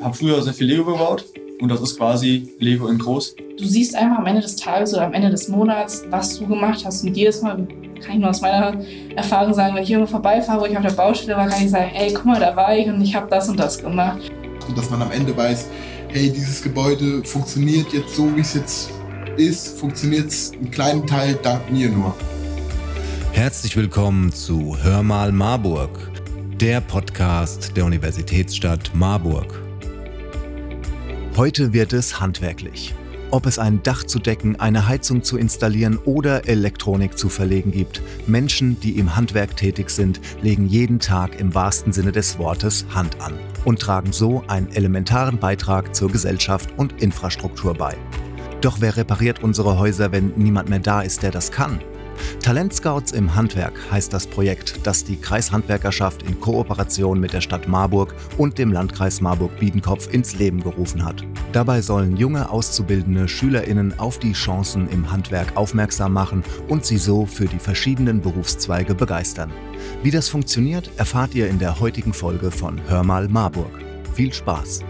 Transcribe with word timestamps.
habe 0.00 0.14
früher 0.14 0.42
sehr 0.42 0.54
viel 0.54 0.66
Lego 0.66 0.84
gebaut 0.84 1.24
und 1.60 1.68
das 1.68 1.80
ist 1.80 1.96
quasi 1.96 2.48
Lego 2.58 2.88
in 2.88 2.98
groß. 2.98 3.34
Du 3.58 3.64
siehst 3.64 3.94
einfach 3.96 4.18
am 4.18 4.26
Ende 4.26 4.40
des 4.40 4.56
Tages 4.56 4.94
oder 4.94 5.06
am 5.06 5.14
Ende 5.14 5.30
des 5.30 5.48
Monats, 5.48 6.04
was 6.10 6.38
du 6.38 6.46
gemacht 6.46 6.84
hast 6.84 7.04
und 7.04 7.16
jedes 7.16 7.42
Mal 7.42 7.66
kann 8.00 8.14
ich 8.14 8.20
nur 8.20 8.30
aus 8.30 8.40
meiner 8.40 8.80
Erfahrung 9.16 9.52
sagen, 9.54 9.74
wenn 9.74 9.82
ich 9.82 9.90
irgendwo 9.90 10.10
vorbeifahre, 10.10 10.60
wo 10.60 10.66
ich 10.66 10.76
auf 10.76 10.84
der 10.84 10.92
Baustelle 10.92 11.36
war, 11.36 11.48
kann 11.48 11.64
ich 11.64 11.70
sagen, 11.70 11.90
ey, 11.94 12.12
guck 12.12 12.26
mal, 12.26 12.38
da 12.38 12.54
war 12.54 12.76
ich 12.76 12.86
und 12.86 13.00
ich 13.02 13.14
habe 13.14 13.26
das 13.28 13.48
und 13.48 13.58
das 13.58 13.78
gemacht. 13.78 14.30
Und 14.68 14.78
dass 14.78 14.88
man 14.90 15.02
am 15.02 15.10
Ende 15.10 15.36
weiß, 15.36 15.66
hey, 16.08 16.30
dieses 16.30 16.62
Gebäude 16.62 17.24
funktioniert 17.24 17.92
jetzt 17.92 18.14
so, 18.14 18.34
wie 18.36 18.40
es 18.40 18.54
jetzt 18.54 18.90
ist, 19.36 19.78
funktioniert 19.78 20.28
es 20.28 20.52
einen 20.52 20.70
kleinen 20.70 21.06
Teil 21.06 21.38
dank 21.42 21.70
mir 21.72 21.88
nur. 21.88 22.14
Herzlich 23.32 23.76
willkommen 23.76 24.32
zu 24.32 24.76
Hör 24.80 25.02
mal 25.02 25.32
Marburg, 25.32 26.10
der 26.60 26.80
Podcast 26.80 27.76
der 27.76 27.84
Universitätsstadt 27.84 28.92
Marburg. 28.94 29.67
Heute 31.38 31.72
wird 31.72 31.92
es 31.92 32.18
handwerklich. 32.18 32.96
Ob 33.30 33.46
es 33.46 33.60
ein 33.60 33.80
Dach 33.84 34.02
zu 34.02 34.18
decken, 34.18 34.58
eine 34.58 34.88
Heizung 34.88 35.22
zu 35.22 35.38
installieren 35.38 35.96
oder 35.98 36.48
Elektronik 36.48 37.16
zu 37.16 37.28
verlegen 37.28 37.70
gibt, 37.70 38.02
Menschen, 38.26 38.80
die 38.80 38.98
im 38.98 39.14
Handwerk 39.14 39.56
tätig 39.56 39.90
sind, 39.90 40.20
legen 40.42 40.66
jeden 40.66 40.98
Tag 40.98 41.38
im 41.38 41.54
wahrsten 41.54 41.92
Sinne 41.92 42.10
des 42.10 42.40
Wortes 42.40 42.86
Hand 42.92 43.20
an 43.20 43.34
und 43.64 43.78
tragen 43.78 44.10
so 44.10 44.42
einen 44.48 44.72
elementaren 44.72 45.38
Beitrag 45.38 45.94
zur 45.94 46.10
Gesellschaft 46.10 46.70
und 46.76 47.00
Infrastruktur 47.00 47.72
bei. 47.72 47.96
Doch 48.60 48.80
wer 48.80 48.96
repariert 48.96 49.40
unsere 49.40 49.78
Häuser, 49.78 50.10
wenn 50.10 50.32
niemand 50.34 50.68
mehr 50.68 50.80
da 50.80 51.02
ist, 51.02 51.22
der 51.22 51.30
das 51.30 51.52
kann? 51.52 51.78
Talentscouts 52.42 53.12
im 53.12 53.34
Handwerk 53.34 53.74
heißt 53.90 54.12
das 54.12 54.26
Projekt, 54.26 54.80
das 54.84 55.04
die 55.04 55.16
Kreishandwerkerschaft 55.16 56.22
in 56.22 56.40
Kooperation 56.40 57.20
mit 57.20 57.32
der 57.32 57.40
Stadt 57.40 57.68
Marburg 57.68 58.14
und 58.36 58.58
dem 58.58 58.72
Landkreis 58.72 59.20
Marburg-Biedenkopf 59.20 60.12
ins 60.12 60.36
Leben 60.36 60.62
gerufen 60.62 61.04
hat. 61.04 61.24
Dabei 61.52 61.80
sollen 61.80 62.16
junge 62.16 62.50
auszubildende 62.50 63.28
SchülerInnen 63.28 63.98
auf 63.98 64.18
die 64.18 64.32
Chancen 64.32 64.88
im 64.90 65.10
Handwerk 65.10 65.56
aufmerksam 65.56 66.12
machen 66.12 66.42
und 66.68 66.84
sie 66.84 66.98
so 66.98 67.26
für 67.26 67.46
die 67.46 67.58
verschiedenen 67.58 68.20
Berufszweige 68.20 68.94
begeistern. 68.94 69.52
Wie 70.02 70.10
das 70.10 70.28
funktioniert, 70.28 70.90
erfahrt 70.96 71.34
ihr 71.34 71.48
in 71.48 71.58
der 71.58 71.80
heutigen 71.80 72.12
Folge 72.12 72.50
von 72.50 72.80
Hör 72.88 73.04
mal 73.04 73.28
Marburg. 73.28 73.70
Viel 74.14 74.32
Spaß! 74.32 74.80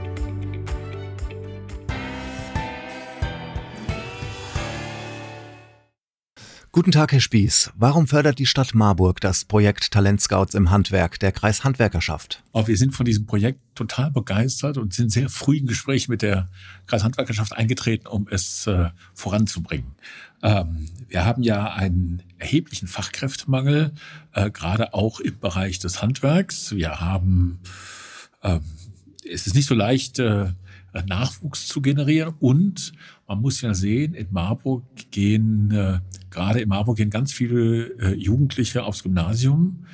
Guten 6.79 6.93
Tag, 6.93 7.11
Herr 7.11 7.19
Spieß. 7.19 7.73
Warum 7.75 8.07
fördert 8.07 8.39
die 8.39 8.47
Stadt 8.47 8.73
Marburg 8.73 9.21
das 9.21 9.45
Projekt 9.45 9.91
Talentscouts 9.91 10.55
im 10.55 10.71
Handwerk 10.71 11.19
der 11.19 11.33
Kreishandwerkerschaft? 11.33 12.45
Oh, 12.53 12.69
wir 12.69 12.77
sind 12.77 12.95
von 12.95 13.05
diesem 13.05 13.27
Projekt 13.27 13.59
total 13.75 14.12
begeistert 14.12 14.79
und 14.79 14.95
sind 14.95 15.11
sehr 15.11 15.29
früh 15.29 15.57
in 15.57 15.67
Gespräch 15.67 16.09
mit 16.09 16.23
der 16.23 16.48
Kreishandwerkerschaft 16.87 17.53
eingetreten, 17.53 18.07
um 18.07 18.29
es 18.31 18.69
äh, 18.69 18.91
voranzubringen. 19.12 19.97
Ähm, 20.45 20.89
wir 21.09 21.25
haben 21.25 21.43
ja 21.43 21.73
einen 21.73 22.23
erheblichen 22.39 22.87
Fachkräftemangel, 22.87 23.91
äh, 24.35 24.48
gerade 24.53 24.95
auch 24.95 25.19
im 25.19 25.37
Bereich 25.41 25.81
des 25.81 26.01
Handwerks. 26.01 26.77
Wir 26.77 27.01
haben, 27.01 27.59
ähm, 28.45 28.61
es 29.29 29.48
ist 29.48 29.57
nicht 29.57 29.67
so 29.67 29.75
leicht, 29.75 30.20
äh, 30.20 30.53
Nachwuchs 31.07 31.67
zu 31.67 31.81
generieren 31.81 32.35
und 32.41 32.92
man 33.29 33.43
muss 33.43 33.61
ja 33.61 33.75
sehen, 33.75 34.15
in 34.15 34.29
Marburg 34.31 34.84
gehen, 35.11 35.71
äh, 35.71 36.01
gerade 36.31 36.61
in 36.61 36.69
Marburg 36.71 36.97
gehen 36.97 37.11
ganz 37.11 37.33
viele 37.33 37.91
äh, 37.98 38.15
Jugendliche 38.15 38.85
aufs 38.85 39.03
Gymnasium. 39.03 39.85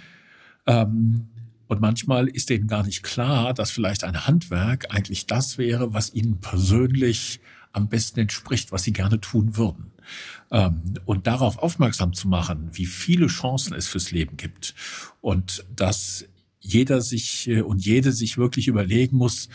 Ähm, 0.66 1.26
und 1.66 1.80
manchmal 1.80 2.28
ist 2.28 2.50
denen 2.50 2.68
gar 2.68 2.84
nicht 2.84 3.02
klar, 3.02 3.52
dass 3.52 3.72
vielleicht 3.72 4.04
ein 4.04 4.26
Handwerk 4.26 4.94
eigentlich 4.94 5.26
das 5.26 5.58
wäre, 5.58 5.92
was 5.92 6.14
ihnen 6.14 6.40
persönlich 6.40 7.40
am 7.72 7.88
besten 7.88 8.20
entspricht, 8.20 8.70
was 8.70 8.84
sie 8.84 8.92
gerne 8.92 9.20
tun 9.20 9.56
würden. 9.56 9.90
Ähm, 10.52 10.94
und 11.04 11.26
darauf 11.26 11.58
aufmerksam 11.58 12.12
zu 12.12 12.28
machen, 12.28 12.70
wie 12.72 12.86
viele 12.86 13.26
Chancen 13.26 13.74
es 13.74 13.88
fürs 13.88 14.12
Leben 14.12 14.36
gibt 14.36 14.76
und 15.20 15.64
dass 15.74 16.26
jeder 16.60 17.00
sich 17.00 17.48
äh, 17.48 17.62
und 17.62 17.84
jede 17.84 18.12
sich 18.12 18.38
wirklich 18.38 18.68
überlegen 18.68 19.16
muss, 19.16 19.48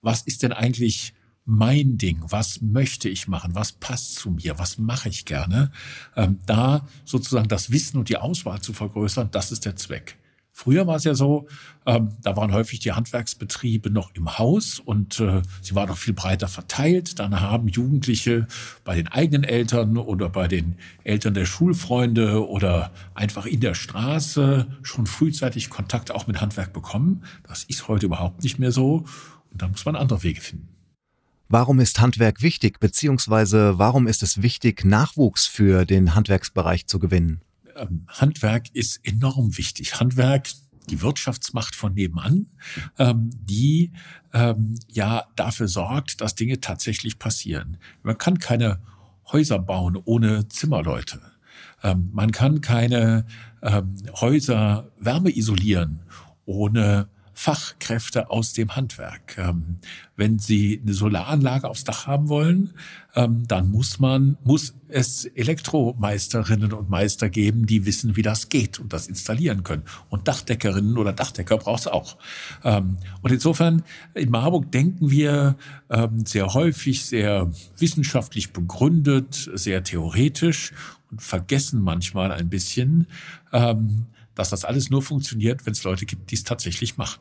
was 0.00 0.22
ist 0.22 0.42
denn 0.42 0.52
eigentlich 0.52 1.12
mein 1.48 1.96
Ding, 1.96 2.20
was 2.28 2.60
möchte 2.60 3.08
ich 3.08 3.26
machen, 3.26 3.54
was 3.54 3.72
passt 3.72 4.16
zu 4.16 4.30
mir, 4.30 4.58
was 4.58 4.76
mache 4.76 5.08
ich 5.08 5.24
gerne, 5.24 5.72
ähm, 6.14 6.38
da 6.44 6.86
sozusagen 7.06 7.48
das 7.48 7.72
Wissen 7.72 7.96
und 7.96 8.10
die 8.10 8.18
Auswahl 8.18 8.60
zu 8.60 8.74
vergrößern, 8.74 9.30
das 9.30 9.50
ist 9.50 9.64
der 9.64 9.74
Zweck. 9.74 10.18
Früher 10.52 10.86
war 10.86 10.96
es 10.96 11.04
ja 11.04 11.14
so, 11.14 11.46
ähm, 11.86 12.10
da 12.20 12.36
waren 12.36 12.52
häufig 12.52 12.80
die 12.80 12.92
Handwerksbetriebe 12.92 13.90
noch 13.90 14.10
im 14.14 14.38
Haus 14.38 14.78
und 14.78 15.20
äh, 15.20 15.40
sie 15.62 15.74
waren 15.74 15.88
noch 15.88 15.96
viel 15.96 16.14
breiter 16.14 16.48
verteilt. 16.48 17.20
Dann 17.20 17.40
haben 17.40 17.68
Jugendliche 17.68 18.48
bei 18.84 18.96
den 18.96 19.06
eigenen 19.06 19.44
Eltern 19.44 19.96
oder 19.96 20.28
bei 20.28 20.48
den 20.48 20.74
Eltern 21.04 21.34
der 21.34 21.46
Schulfreunde 21.46 22.46
oder 22.46 22.90
einfach 23.14 23.46
in 23.46 23.60
der 23.60 23.74
Straße 23.74 24.66
schon 24.82 25.06
frühzeitig 25.06 25.70
Kontakt 25.70 26.10
auch 26.10 26.26
mit 26.26 26.40
Handwerk 26.40 26.72
bekommen. 26.72 27.22
Das 27.46 27.62
ist 27.62 27.86
heute 27.86 28.06
überhaupt 28.06 28.42
nicht 28.42 28.58
mehr 28.58 28.72
so 28.72 29.04
und 29.52 29.62
da 29.62 29.68
muss 29.68 29.84
man 29.84 29.94
andere 29.94 30.24
Wege 30.24 30.40
finden. 30.40 30.77
Warum 31.50 31.80
ist 31.80 31.98
Handwerk 31.98 32.42
wichtig, 32.42 32.78
beziehungsweise 32.78 33.78
warum 33.78 34.06
ist 34.06 34.22
es 34.22 34.42
wichtig, 34.42 34.84
Nachwuchs 34.84 35.46
für 35.46 35.86
den 35.86 36.14
Handwerksbereich 36.14 36.86
zu 36.86 36.98
gewinnen? 36.98 37.40
Ähm, 37.74 38.04
Handwerk 38.06 38.66
ist 38.74 39.00
enorm 39.02 39.56
wichtig. 39.56 39.98
Handwerk, 39.98 40.50
die 40.90 41.00
Wirtschaftsmacht 41.00 41.74
von 41.74 41.94
nebenan, 41.94 42.48
ähm, 42.98 43.30
die 43.32 43.92
ähm, 44.34 44.74
ja 44.88 45.24
dafür 45.36 45.68
sorgt, 45.68 46.20
dass 46.20 46.34
Dinge 46.34 46.60
tatsächlich 46.60 47.18
passieren. 47.18 47.78
Man 48.02 48.18
kann 48.18 48.38
keine 48.38 48.82
Häuser 49.32 49.58
bauen 49.58 49.98
ohne 50.04 50.48
Zimmerleute. 50.48 51.20
man 52.12 52.32
kann 52.32 52.62
keine 52.62 53.26
Häuser 54.20 54.90
wärme 54.98 55.30
isolieren 55.36 56.00
ohne 56.46 57.08
Fachkräfte 57.38 58.30
aus 58.30 58.52
dem 58.52 58.74
Handwerk. 58.74 59.38
Ähm, 59.38 59.76
wenn 60.16 60.40
Sie 60.40 60.80
eine 60.82 60.92
Solaranlage 60.92 61.68
aufs 61.68 61.84
Dach 61.84 62.08
haben 62.08 62.28
wollen, 62.28 62.74
ähm, 63.14 63.46
dann 63.46 63.70
muss 63.70 64.00
man, 64.00 64.36
muss 64.42 64.74
es 64.88 65.24
Elektromeisterinnen 65.24 66.72
und 66.72 66.90
Meister 66.90 67.30
geben, 67.30 67.64
die 67.64 67.86
wissen, 67.86 68.16
wie 68.16 68.22
das 68.22 68.48
geht 68.48 68.80
und 68.80 68.92
das 68.92 69.06
installieren 69.06 69.62
können. 69.62 69.84
Und 70.08 70.26
Dachdeckerinnen 70.26 70.98
oder 70.98 71.12
Dachdecker 71.12 71.58
braucht 71.58 71.82
es 71.82 71.86
auch. 71.86 72.16
Ähm, 72.64 72.98
und 73.22 73.30
insofern, 73.30 73.84
in 74.14 74.30
Marburg 74.30 74.72
denken 74.72 75.10
wir 75.10 75.56
sehr 76.24 76.52
häufig, 76.54 77.06
sehr 77.06 77.50
wissenschaftlich 77.78 78.52
begründet, 78.52 79.48
sehr 79.54 79.82
theoretisch 79.82 80.72
und 81.10 81.22
vergessen 81.22 81.80
manchmal 81.80 82.30
ein 82.30 82.50
bisschen, 82.50 83.06
dass 84.38 84.50
das 84.50 84.64
alles 84.64 84.88
nur 84.88 85.02
funktioniert, 85.02 85.66
wenn 85.66 85.72
es 85.72 85.82
Leute 85.82 86.06
gibt, 86.06 86.30
die 86.30 86.36
es 86.36 86.44
tatsächlich 86.44 86.96
machen. 86.96 87.20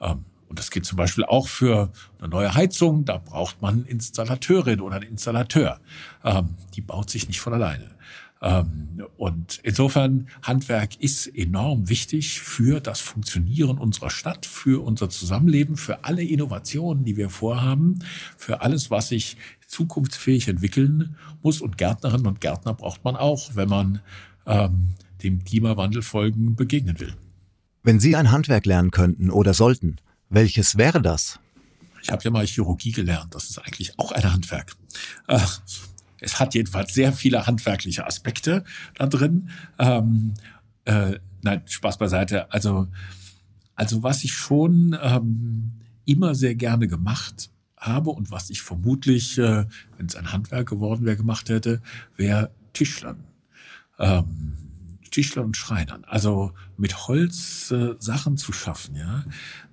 Ähm, 0.00 0.24
und 0.48 0.58
das 0.58 0.70
geht 0.70 0.84
zum 0.84 0.96
Beispiel 0.96 1.24
auch 1.24 1.48
für 1.48 1.90
eine 2.18 2.28
neue 2.28 2.54
Heizung. 2.54 3.06
Da 3.06 3.16
braucht 3.16 3.62
man 3.62 3.86
Installateurin 3.86 4.82
oder 4.82 4.96
einen 4.96 5.12
Installateur. 5.12 5.80
Ähm, 6.22 6.56
die 6.74 6.82
baut 6.82 7.08
sich 7.08 7.26
nicht 7.26 7.40
von 7.40 7.54
alleine. 7.54 7.96
Ähm, 8.42 9.02
und 9.16 9.60
insofern, 9.62 10.28
Handwerk 10.42 11.00
ist 11.00 11.26
enorm 11.26 11.88
wichtig 11.88 12.42
für 12.42 12.80
das 12.80 13.00
Funktionieren 13.00 13.78
unserer 13.78 14.10
Stadt, 14.10 14.44
für 14.44 14.84
unser 14.84 15.08
Zusammenleben, 15.08 15.76
für 15.76 16.04
alle 16.04 16.22
Innovationen, 16.22 17.04
die 17.04 17.16
wir 17.16 17.30
vorhaben, 17.30 18.00
für 18.36 18.60
alles, 18.60 18.90
was 18.90 19.08
sich 19.08 19.38
zukunftsfähig 19.66 20.48
entwickeln 20.48 21.16
muss. 21.42 21.62
Und 21.62 21.78
Gärtnerinnen 21.78 22.26
und 22.26 22.42
Gärtner 22.42 22.74
braucht 22.74 23.04
man 23.04 23.16
auch, 23.16 23.54
wenn 23.54 23.70
man 23.70 24.00
dem 25.22 25.44
Klimawandelfolgen 25.44 26.56
begegnen 26.56 26.98
will. 27.00 27.14
Wenn 27.82 28.00
Sie 28.00 28.16
ein 28.16 28.30
Handwerk 28.30 28.66
lernen 28.66 28.90
könnten 28.90 29.30
oder 29.30 29.54
sollten, 29.54 29.96
welches 30.28 30.76
wäre 30.76 31.02
das? 31.02 31.40
Ich 32.02 32.10
habe 32.10 32.22
ja 32.22 32.30
mal 32.30 32.46
Chirurgie 32.46 32.92
gelernt. 32.92 33.34
Das 33.34 33.50
ist 33.50 33.58
eigentlich 33.58 33.98
auch 33.98 34.12
ein 34.12 34.32
Handwerk. 34.32 34.76
Äh, 35.28 35.38
es 36.20 36.38
hat 36.38 36.54
jedenfalls 36.54 36.94
sehr 36.94 37.12
viele 37.12 37.46
handwerkliche 37.46 38.06
Aspekte 38.06 38.64
da 38.94 39.06
drin. 39.06 39.50
Ähm, 39.78 40.34
äh, 40.84 41.18
nein, 41.42 41.62
Spaß 41.66 41.98
beiseite. 41.98 42.52
Also, 42.52 42.88
also 43.74 44.02
was 44.02 44.24
ich 44.24 44.32
schon 44.32 44.96
ähm, 45.02 45.72
immer 46.04 46.34
sehr 46.34 46.54
gerne 46.54 46.88
gemacht 46.88 47.50
habe 47.76 48.10
und 48.10 48.30
was 48.30 48.50
ich 48.50 48.62
vermutlich, 48.62 49.38
äh, 49.38 49.66
wenn 49.96 50.06
es 50.06 50.16
ein 50.16 50.32
Handwerk 50.32 50.68
geworden 50.68 51.04
wäre, 51.04 51.16
gemacht 51.16 51.48
hätte, 51.48 51.82
wäre 52.16 52.50
Tischlern. 52.72 53.24
Ähm, 53.98 54.54
Tischlern 55.12 55.46
und 55.46 55.56
Schreinern. 55.56 56.04
Also 56.04 56.52
mit 56.76 57.06
Holz 57.06 57.70
äh, 57.70 57.94
Sachen 57.98 58.36
zu 58.36 58.52
schaffen, 58.52 58.96
ja. 58.96 59.24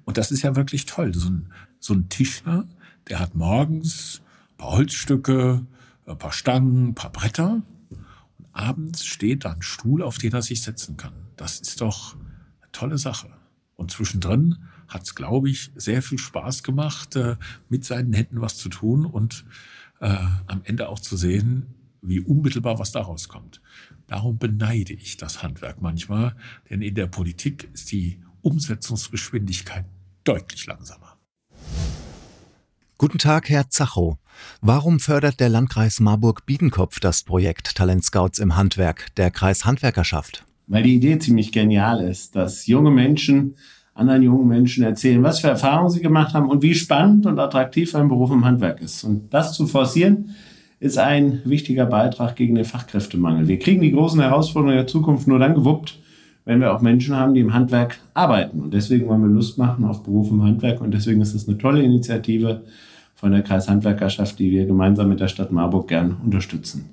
Und 0.05 0.17
das 0.17 0.31
ist 0.31 0.43
ja 0.43 0.55
wirklich 0.55 0.85
toll. 0.85 1.13
So 1.15 1.29
ein, 1.29 1.51
so 1.79 1.93
ein 1.93 2.09
Tischler, 2.09 2.67
der 3.07 3.19
hat 3.19 3.35
morgens 3.35 4.21
ein 4.51 4.57
paar 4.57 4.71
Holzstücke, 4.71 5.65
ein 6.05 6.17
paar 6.17 6.31
Stangen, 6.31 6.89
ein 6.89 6.95
paar 6.95 7.11
Bretter. 7.11 7.61
Und 7.89 8.47
abends 8.53 9.05
steht 9.05 9.45
da 9.45 9.53
ein 9.53 9.61
Stuhl, 9.61 10.03
auf 10.03 10.17
den 10.17 10.33
er 10.33 10.41
sich 10.41 10.61
setzen 10.61 10.97
kann. 10.97 11.13
Das 11.35 11.59
ist 11.59 11.81
doch 11.81 12.15
eine 12.15 12.71
tolle 12.71 12.97
Sache. 12.97 13.29
Und 13.75 13.91
zwischendrin 13.91 14.57
hat 14.87 15.03
es, 15.03 15.15
glaube 15.15 15.49
ich, 15.49 15.71
sehr 15.75 16.01
viel 16.01 16.17
Spaß 16.17 16.63
gemacht, 16.63 17.15
äh, 17.15 17.37
mit 17.69 17.85
seinen 17.85 18.13
Händen 18.13 18.41
was 18.41 18.57
zu 18.57 18.69
tun 18.69 19.05
und 19.05 19.45
äh, 20.01 20.17
am 20.47 20.61
Ende 20.63 20.89
auch 20.89 20.99
zu 20.99 21.15
sehen, 21.15 21.67
wie 22.01 22.19
unmittelbar 22.19 22.79
was 22.79 22.91
daraus 22.91 23.27
kommt. 23.27 23.61
Darum 24.07 24.37
beneide 24.37 24.93
ich 24.93 25.17
das 25.17 25.43
Handwerk 25.43 25.81
manchmal, 25.81 26.35
denn 26.69 26.81
in 26.81 26.95
der 26.95 27.07
Politik 27.07 27.69
ist 27.73 27.91
die 27.91 28.19
Umsetzungsgeschwindigkeit 28.41 29.85
deutlich 30.23 30.65
langsamer. 30.65 31.17
Guten 32.97 33.17
Tag, 33.17 33.49
Herr 33.49 33.69
Zachow. 33.69 34.17
Warum 34.61 34.99
fördert 34.99 35.39
der 35.39 35.49
Landkreis 35.49 35.99
Marburg-Biedenkopf 35.99 36.99
das 36.99 37.23
Projekt 37.23 37.75
Talent 37.75 38.03
Scouts 38.03 38.39
im 38.39 38.55
Handwerk, 38.55 39.13
der 39.15 39.31
Kreis 39.31 39.65
Handwerkerschaft? 39.65 40.45
Weil 40.67 40.83
die 40.83 40.95
Idee 40.95 41.17
ziemlich 41.17 41.51
genial 41.51 42.01
ist, 42.01 42.35
dass 42.35 42.67
junge 42.67 42.91
Menschen 42.91 43.55
anderen 43.99 44.23
jungen 44.23 44.47
Menschen 44.47 44.83
erzählen, 44.83 45.21
was 45.21 45.41
für 45.41 45.49
Erfahrungen 45.49 45.89
sie 45.89 46.01
gemacht 46.01 46.33
haben 46.33 46.49
und 46.49 46.61
wie 46.61 46.73
spannend 46.73 47.25
und 47.25 47.37
attraktiv 47.37 47.93
ein 47.95 48.07
Beruf 48.07 48.31
im 48.31 48.45
Handwerk 48.45 48.81
ist. 48.81 49.03
Und 49.03 49.33
das 49.33 49.53
zu 49.53 49.67
forcieren, 49.67 50.35
ist 50.79 50.97
ein 50.97 51.41
wichtiger 51.45 51.85
Beitrag 51.85 52.35
gegen 52.35 52.55
den 52.55 52.65
Fachkräftemangel. 52.65 53.47
Wir 53.47 53.59
kriegen 53.59 53.81
die 53.81 53.91
großen 53.91 54.21
Herausforderungen 54.21 54.77
der 54.77 54.87
Zukunft 54.87 55.27
nur 55.27 55.39
dann 55.39 55.55
gewuppt, 55.55 55.99
wenn 56.45 56.61
wir 56.61 56.73
auch 56.73 56.81
Menschen 56.81 57.15
haben, 57.15 57.33
die 57.33 57.41
im 57.41 57.53
Handwerk 57.53 57.99
arbeiten. 58.13 58.61
Und 58.61 58.73
deswegen 58.73 59.07
wollen 59.07 59.21
wir 59.21 59.29
Lust 59.29 59.57
machen 59.57 59.85
auf 59.85 60.03
Beruf 60.03 60.31
im 60.31 60.43
Handwerk. 60.43 60.81
Und 60.81 60.91
deswegen 60.93 61.21
ist 61.21 61.33
es 61.33 61.47
eine 61.47 61.57
tolle 61.57 61.83
Initiative 61.83 62.63
von 63.15 63.31
der 63.31 63.41
Kreishandwerkerschaft, 63.41 64.39
die 64.39 64.51
wir 64.51 64.65
gemeinsam 64.65 65.09
mit 65.09 65.19
der 65.19 65.27
Stadt 65.27 65.51
Marburg 65.51 65.89
gern 65.89 66.15
unterstützen. 66.23 66.89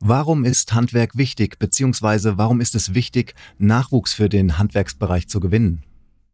Warum 0.00 0.44
ist 0.44 0.74
Handwerk 0.74 1.16
wichtig, 1.16 1.58
beziehungsweise 1.58 2.38
warum 2.38 2.60
ist 2.60 2.74
es 2.74 2.94
wichtig, 2.94 3.34
Nachwuchs 3.58 4.12
für 4.12 4.28
den 4.28 4.58
Handwerksbereich 4.58 5.28
zu 5.28 5.40
gewinnen? 5.40 5.82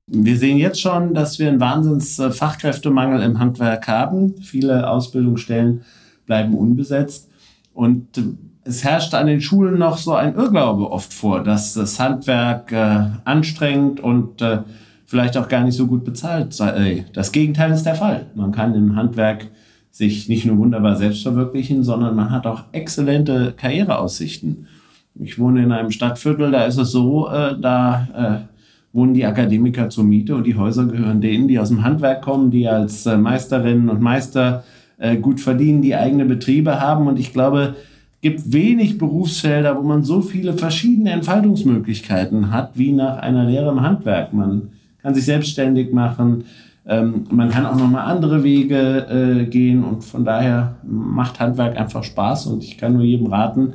Wir 0.07 0.37
sehen 0.37 0.59
jetzt 0.59 0.81
schon, 0.81 1.15
dass 1.15 1.39
wir 1.39 1.49
einen 1.49 1.61
Wahnsinns 1.61 2.17
Fachkräftemangel 2.17 3.23
im 3.23 3.39
Handwerk 3.39 3.89
haben. 3.89 4.35
Viele 4.43 4.91
Ausbildungsstellen 4.91 5.83
bleiben 6.27 6.55
unbesetzt. 6.55 7.31
Und 7.73 8.09
es 8.65 8.85
herrscht 8.85 9.15
an 9.15 9.27
den 9.27 9.41
Schulen 9.41 9.79
noch 9.79 9.99
so 9.99 10.15
ein 10.15 10.35
Irrglaube 10.35 10.91
oft 10.91 11.13
vor, 11.13 11.43
dass 11.43 11.75
das 11.75 12.01
Handwerk 12.01 12.73
äh, 12.73 13.07
anstrengend 13.25 14.01
und 14.01 14.41
äh, 14.41 14.59
vielleicht 15.07 15.37
auch 15.37 15.49
gar 15.49 15.65
nicht 15.65 15.77
so 15.77 15.87
gut 15.87 16.05
bezahlt 16.05 16.55
sei. 16.55 17.05
Das 17.13 17.31
Gegenteil 17.31 17.71
ist 17.73 17.85
der 17.85 17.95
Fall. 17.95 18.27
Man 18.35 18.53
kann 18.53 18.75
im 18.75 18.97
Handwerk 18.97 19.49
sich 19.91 20.29
nicht 20.29 20.45
nur 20.45 20.59
wunderbar 20.59 20.97
selbst 20.97 21.23
verwirklichen, 21.23 21.85
sondern 21.85 22.17
man 22.17 22.31
hat 22.31 22.47
auch 22.47 22.65
exzellente 22.73 23.55
Karriereaussichten. 23.57 24.67
Ich 25.15 25.39
wohne 25.39 25.63
in 25.63 25.71
einem 25.71 25.93
Stadtviertel, 25.93 26.51
da 26.51 26.65
ist 26.65 26.79
es 26.79 26.91
so, 26.91 27.29
äh, 27.29 27.55
da 27.61 28.49
äh, 28.53 28.97
wohnen 28.97 29.15
die 29.15 29.25
Akademiker 29.25 29.91
zur 29.91 30.03
Miete 30.05 30.35
und 30.35 30.45
die 30.45 30.57
Häuser 30.57 30.87
gehören 30.87 31.21
denen, 31.21 31.47
die 31.47 31.61
aus 31.61 31.69
dem 31.69 31.85
Handwerk 31.85 32.23
kommen, 32.23 32.51
die 32.51 32.67
als 32.67 33.07
äh, 33.07 33.17
Meisterinnen 33.17 33.89
und 33.89 34.01
Meister 34.01 34.65
äh, 34.99 35.17
gut 35.17 35.41
verdienen, 35.41 35.83
die 35.83 35.95
eigene 35.95 36.25
Betriebe 36.25 36.81
haben. 36.81 37.07
Und 37.07 37.19
ich 37.19 37.33
glaube, 37.33 37.77
gibt 38.21 38.53
wenig 38.53 38.97
Berufsfelder, 38.97 39.77
wo 39.77 39.83
man 39.83 40.03
so 40.03 40.23
viele 40.23 40.55
verschiedene 40.55 41.11
Entfaltungsmöglichkeiten 41.11 42.51
hat 42.51 42.71
wie 42.75 42.93
nach 42.93 43.19
einer 43.19 43.45
Lehre 43.45 43.71
im 43.71 43.83
Handwerk. 43.83 44.33
Man 44.33 44.71
kann 45.03 45.15
sich 45.15 45.27
selbstständig 45.27 45.93
machen, 45.93 46.45
ähm, 46.87 47.27
man 47.31 47.51
kann 47.51 47.67
auch 47.67 47.77
nochmal 47.77 48.11
andere 48.11 48.45
Wege 48.45 49.07
äh, 49.09 49.45
gehen 49.47 49.85
und 49.85 50.05
von 50.05 50.25
daher 50.25 50.77
macht 50.83 51.41
Handwerk 51.41 51.79
einfach 51.79 52.05
Spaß 52.05 52.47
und 52.47 52.63
ich 52.63 52.77
kann 52.77 52.95
nur 52.95 53.05
jedem 53.05 53.27
raten, 53.27 53.75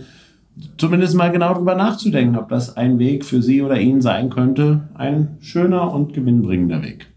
zumindest 0.77 1.15
mal 1.15 1.31
genau 1.31 1.53
darüber 1.53 1.75
nachzudenken, 1.75 2.35
ob 2.35 2.49
das 2.49 2.77
ein 2.77 2.99
Weg 2.99 3.25
für 3.25 3.41
Sie 3.41 3.61
oder 3.61 3.79
ihn 3.79 4.01
sein 4.01 4.29
könnte, 4.29 4.81
ein 4.93 5.37
schöner 5.41 5.93
und 5.93 6.13
gewinnbringender 6.13 6.83
Weg. 6.83 7.08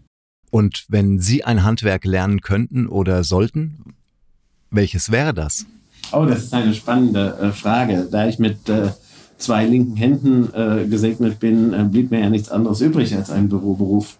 Und 0.53 0.85
wenn 0.87 1.19
Sie 1.19 1.43
ein 1.43 1.63
Handwerk 1.63 2.05
lernen 2.05 2.41
könnten 2.41 2.85
oder 2.85 3.23
sollten, 3.23 3.95
welches 4.69 5.11
wäre 5.11 5.33
das? 5.33 5.65
Oh, 6.11 6.25
das 6.25 6.43
ist 6.43 6.53
eine 6.53 6.75
spannende 6.75 7.35
äh, 7.41 7.51
Frage. 7.51 8.07
Da 8.11 8.27
ich 8.27 8.37
mit 8.37 8.69
äh, 8.69 8.91
zwei 9.39 9.65
linken 9.65 9.95
Händen 9.95 10.53
äh, 10.53 10.85
gesegnet 10.85 11.39
bin, 11.39 11.73
äh, 11.73 11.85
blieb 11.85 12.11
mir 12.11 12.19
ja 12.19 12.29
nichts 12.29 12.49
anderes 12.49 12.81
übrig, 12.81 13.15
als 13.15 13.31
einen 13.31 13.49
Büroberuf 13.49 14.19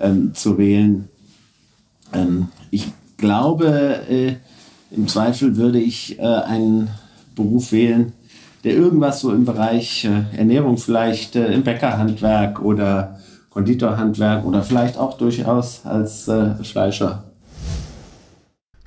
ähm, 0.00 0.32
zu 0.32 0.56
wählen. 0.56 1.10
Ähm, 2.14 2.48
ich 2.70 2.90
glaube, 3.18 4.06
äh, 4.08 4.36
im 4.90 5.06
Zweifel 5.06 5.58
würde 5.58 5.80
ich 5.80 6.18
äh, 6.18 6.22
einen 6.22 6.88
Beruf 7.36 7.72
wählen, 7.72 8.14
der 8.64 8.72
irgendwas 8.72 9.20
so 9.20 9.34
im 9.34 9.44
Bereich 9.44 10.08
Ernährung 10.34 10.78
vielleicht 10.78 11.36
im 11.36 11.62
Bäckerhandwerk 11.62 12.62
oder 12.62 13.18
Konditorhandwerk 13.54 14.44
oder 14.44 14.62
vielleicht 14.62 14.98
auch 14.98 15.16
durchaus 15.16 15.86
als 15.86 16.30
Fleischer 16.62 17.24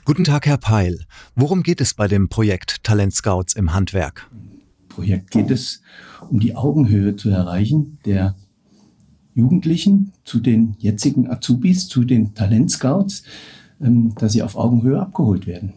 Guten 0.08 0.24
Tag, 0.24 0.46
Herr 0.46 0.58
Peil. 0.58 1.04
Worum 1.36 1.64
geht 1.64 1.82
es 1.82 1.94
bei 1.94 2.08
dem 2.08 2.30
Projekt 2.30 2.82
Talent 2.86 3.14
Scouts 3.14 3.56
im 3.56 3.74
Handwerk? 3.74 4.30
Projekt 4.88 5.32
geht 5.32 5.52
es 5.52 5.82
um 6.30 6.40
die 6.40 6.56
Augenhöhe 6.56 7.18
zu 7.18 7.30
erreichen 7.30 8.00
der 8.06 8.34
Jugendlichen 9.34 10.14
zu 10.24 10.40
den 10.40 10.78
jetzigen 10.80 11.30
Azubis, 11.30 11.90
zu 11.90 12.06
den 12.06 12.34
Talent 12.34 12.72
Scouts, 12.72 13.24
ähm, 13.82 14.16
dass 14.16 14.32
sie 14.32 14.44
auf 14.44 14.56
Augenhöhe 14.56 14.98
abgeholt 15.00 15.46
werden. 15.46 15.74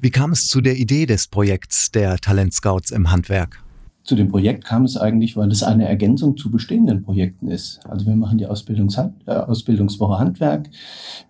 Wie 0.00 0.10
kam 0.10 0.30
es 0.30 0.46
zu 0.46 0.60
der 0.60 0.76
Idee 0.76 1.06
des 1.06 1.26
Projekts 1.26 1.90
der 1.90 2.18
Talent 2.18 2.54
Scouts 2.54 2.92
im 2.92 3.10
Handwerk? 3.10 3.64
Zu 4.06 4.14
dem 4.14 4.28
Projekt 4.28 4.64
kam 4.64 4.84
es 4.84 4.96
eigentlich, 4.96 5.36
weil 5.36 5.50
es 5.50 5.64
eine 5.64 5.88
Ergänzung 5.88 6.36
zu 6.36 6.48
bestehenden 6.48 7.02
Projekten 7.02 7.48
ist. 7.48 7.80
Also 7.88 8.06
wir 8.06 8.14
machen 8.14 8.38
die 8.38 8.46
Ausbildungshand 8.46 9.26
äh, 9.26 9.32
Ausbildungswoche 9.32 10.20
Handwerk, 10.20 10.70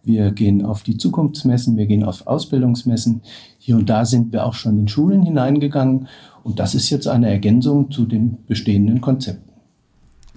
wir 0.04 0.30
gehen 0.30 0.62
auf 0.62 0.82
die 0.82 0.98
Zukunftsmessen, 0.98 1.78
wir 1.78 1.86
gehen 1.86 2.04
auf 2.04 2.26
Ausbildungsmessen. 2.26 3.22
Hier 3.58 3.76
und 3.76 3.88
da 3.88 4.04
sind 4.04 4.30
wir 4.34 4.44
auch 4.44 4.52
schon 4.52 4.78
in 4.78 4.88
Schulen 4.88 5.22
hineingegangen 5.22 6.08
und 6.44 6.58
das 6.58 6.74
ist 6.74 6.90
jetzt 6.90 7.08
eine 7.08 7.30
Ergänzung 7.30 7.90
zu 7.90 8.04
den 8.04 8.44
bestehenden 8.46 9.00
Konzepten. 9.00 9.50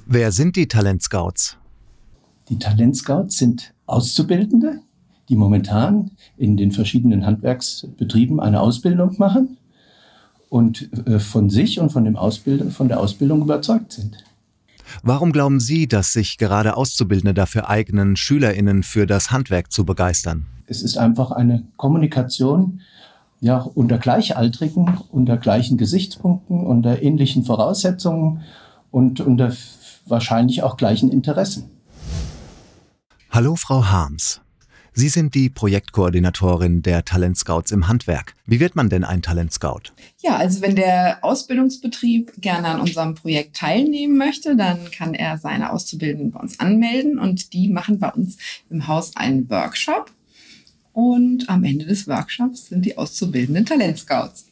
Wer 0.05 0.31
sind 0.31 0.55
die 0.55 0.69
Talent 0.69 1.03
Scouts? 1.03 1.57
Die 2.47 2.57
Talent 2.57 2.95
Scouts 2.95 3.37
sind 3.37 3.73
Auszubildende, 3.85 4.79
die 5.27 5.35
momentan 5.35 6.11
in 6.37 6.55
den 6.55 6.71
verschiedenen 6.71 7.25
Handwerksbetrieben 7.25 8.39
eine 8.39 8.61
Ausbildung 8.61 9.17
machen 9.17 9.58
und 10.49 10.89
äh, 11.07 11.19
von 11.19 11.49
sich 11.49 11.79
und 11.79 11.91
von, 11.91 12.05
dem 12.05 12.15
Ausbild 12.15 12.73
von 12.73 12.87
der 12.87 12.99
Ausbildung 12.99 13.41
überzeugt 13.41 13.93
sind. 13.93 14.17
Warum 15.03 15.31
glauben 15.31 15.59
Sie, 15.59 15.87
dass 15.87 16.13
sich 16.13 16.37
gerade 16.37 16.75
Auszubildende 16.75 17.35
dafür 17.35 17.69
eignen, 17.69 18.15
SchülerInnen 18.15 18.83
für 18.83 19.05
das 19.05 19.31
Handwerk 19.31 19.71
zu 19.71 19.85
begeistern? 19.85 20.47
Es 20.65 20.81
ist 20.81 20.97
einfach 20.97 21.31
eine 21.31 21.63
Kommunikation 21.77 22.81
ja, 23.41 23.59
unter 23.59 23.97
Gleichaltrigen, 23.97 24.97
unter 25.11 25.37
gleichen 25.37 25.77
Gesichtspunkten, 25.77 26.65
unter 26.65 27.01
ähnlichen 27.01 27.45
Voraussetzungen 27.45 28.41
und 28.91 29.21
unter 29.21 29.53
wahrscheinlich 30.05 30.63
auch 30.63 30.75
gleichen 30.75 31.09
Interessen. 31.09 31.69
Hallo, 33.29 33.55
Frau 33.55 33.85
Harms. 33.85 34.41
Sie 34.93 35.09
sind 35.09 35.35
die 35.35 35.49
Projektkoordinatorin 35.49 36.81
der 36.81 37.05
Talent 37.05 37.37
Scouts 37.37 37.71
im 37.71 37.87
Handwerk. 37.87 38.35
Wie 38.45 38.59
wird 38.59 38.75
man 38.75 38.89
denn 38.89 39.03
ein 39.03 39.21
Talent 39.21 39.53
Scout? 39.53 39.93
Ja, 40.21 40.35
also 40.37 40.61
wenn 40.61 40.75
der 40.75 41.19
Ausbildungsbetrieb 41.21 42.33
gerne 42.41 42.67
an 42.67 42.81
unserem 42.81 43.15
Projekt 43.15 43.55
teilnehmen 43.55 44.17
möchte, 44.17 44.55
dann 44.55 44.91
kann 44.91 45.13
er 45.13 45.37
seine 45.37 45.71
Auszubildenden 45.71 46.31
bei 46.31 46.39
uns 46.39 46.59
anmelden 46.59 47.19
und 47.19 47.53
die 47.53 47.69
machen 47.69 47.99
bei 47.99 48.09
uns 48.09 48.37
im 48.69 48.87
Haus 48.87 49.15
einen 49.15 49.49
Workshop. 49.49 50.11
Und 50.91 51.49
am 51.49 51.63
Ende 51.63 51.85
des 51.85 52.07
Workshops 52.07 52.67
sind 52.67 52.85
die 52.85 52.97
Auszubildenden 52.97 53.65
Talent 53.65 53.99
Scouts. 53.99 54.47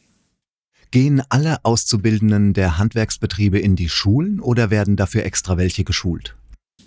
Gehen 0.90 1.22
alle 1.28 1.62
Auszubildenden 1.64 2.54
der 2.54 2.78
Handwerksbetriebe 2.78 3.58
in 3.58 3.76
die 3.76 3.90
Schulen 3.90 4.40
oder 4.40 4.70
werden 4.70 4.96
dafür 4.96 5.26
extra 5.26 5.58
welche 5.58 5.84
geschult? 5.84 6.37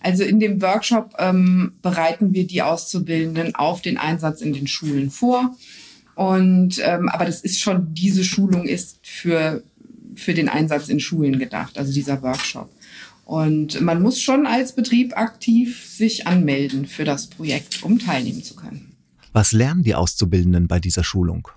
Also 0.01 0.24
in 0.24 0.39
dem 0.39 0.62
Workshop 0.62 1.13
ähm, 1.20 1.74
bereiten 1.81 2.34
wir 2.34 2.48
die 2.48 2.62
Auszubildenden 2.62 3.55
auf 3.55 3.81
den 3.81 3.98
Einsatz 3.98 4.41
in 4.41 4.53
den 4.53 4.67
Schulen 4.67 5.12
vor. 5.12 5.55
Und 6.15 6.81
ähm, 6.84 7.10
aber 7.10 7.25
das 7.25 7.41
ist 7.41 7.60
schon, 7.60 7.93
diese 7.93 8.24
Schulung 8.24 8.65
ist 8.65 9.00
für, 9.03 9.63
für 10.15 10.34
den 10.34 10.50
Einsatz 10.50 10.89
in 10.89 11.00
Schulen 11.00 11.39
gedacht, 11.39 11.77
also 11.77 11.93
dieser 11.93 12.22
Workshop. 12.22 12.70
Und 13.25 13.79
man 13.79 14.01
muss 14.01 14.20
schon 14.20 14.46
als 14.46 14.75
Betrieb 14.75 15.15
aktiv 15.15 15.86
sich 15.88 16.27
anmelden 16.27 16.86
für 16.86 17.05
das 17.05 17.27
Projekt, 17.27 17.81
um 17.84 17.98
teilnehmen 17.98 18.43
zu 18.43 18.55
können. 18.55 18.91
Was 19.34 19.53
lernen 19.53 19.84
die 19.84 19.96
Auszubildenden 19.96 20.67
bei 20.67 20.79
dieser 20.79 21.03
Schulung? 21.05 21.48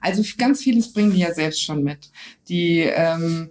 Also 0.00 0.22
ganz 0.38 0.62
vieles 0.62 0.92
bringen 0.92 1.12
die 1.12 1.18
ja 1.18 1.34
selbst 1.34 1.62
schon 1.62 1.82
mit. 1.82 2.10
Die 2.48 2.78
ähm, 2.78 3.50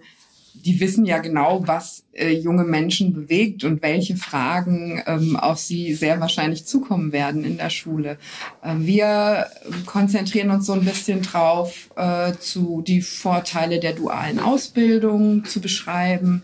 die 0.54 0.80
wissen 0.80 1.06
ja 1.06 1.18
genau, 1.18 1.64
was 1.66 2.04
äh, 2.14 2.32
junge 2.32 2.64
Menschen 2.64 3.14
bewegt 3.14 3.64
und 3.64 3.82
welche 3.82 4.16
Fragen 4.16 5.02
ähm, 5.06 5.36
auf 5.36 5.58
sie 5.58 5.94
sehr 5.94 6.20
wahrscheinlich 6.20 6.66
zukommen 6.66 7.12
werden 7.12 7.44
in 7.44 7.58
der 7.58 7.70
Schule. 7.70 8.18
Äh, 8.62 8.76
wir 8.80 9.48
konzentrieren 9.86 10.52
uns 10.52 10.66
so 10.66 10.74
ein 10.74 10.86
bisschen 10.86 11.22
drauf, 11.22 11.90
äh, 11.96 12.34
zu 12.40 12.84
die 12.86 13.02
Vorteile 13.02 13.80
der 13.80 13.94
dualen 13.94 14.40
Ausbildung 14.40 15.46
zu 15.46 15.60
beschreiben. 15.60 16.44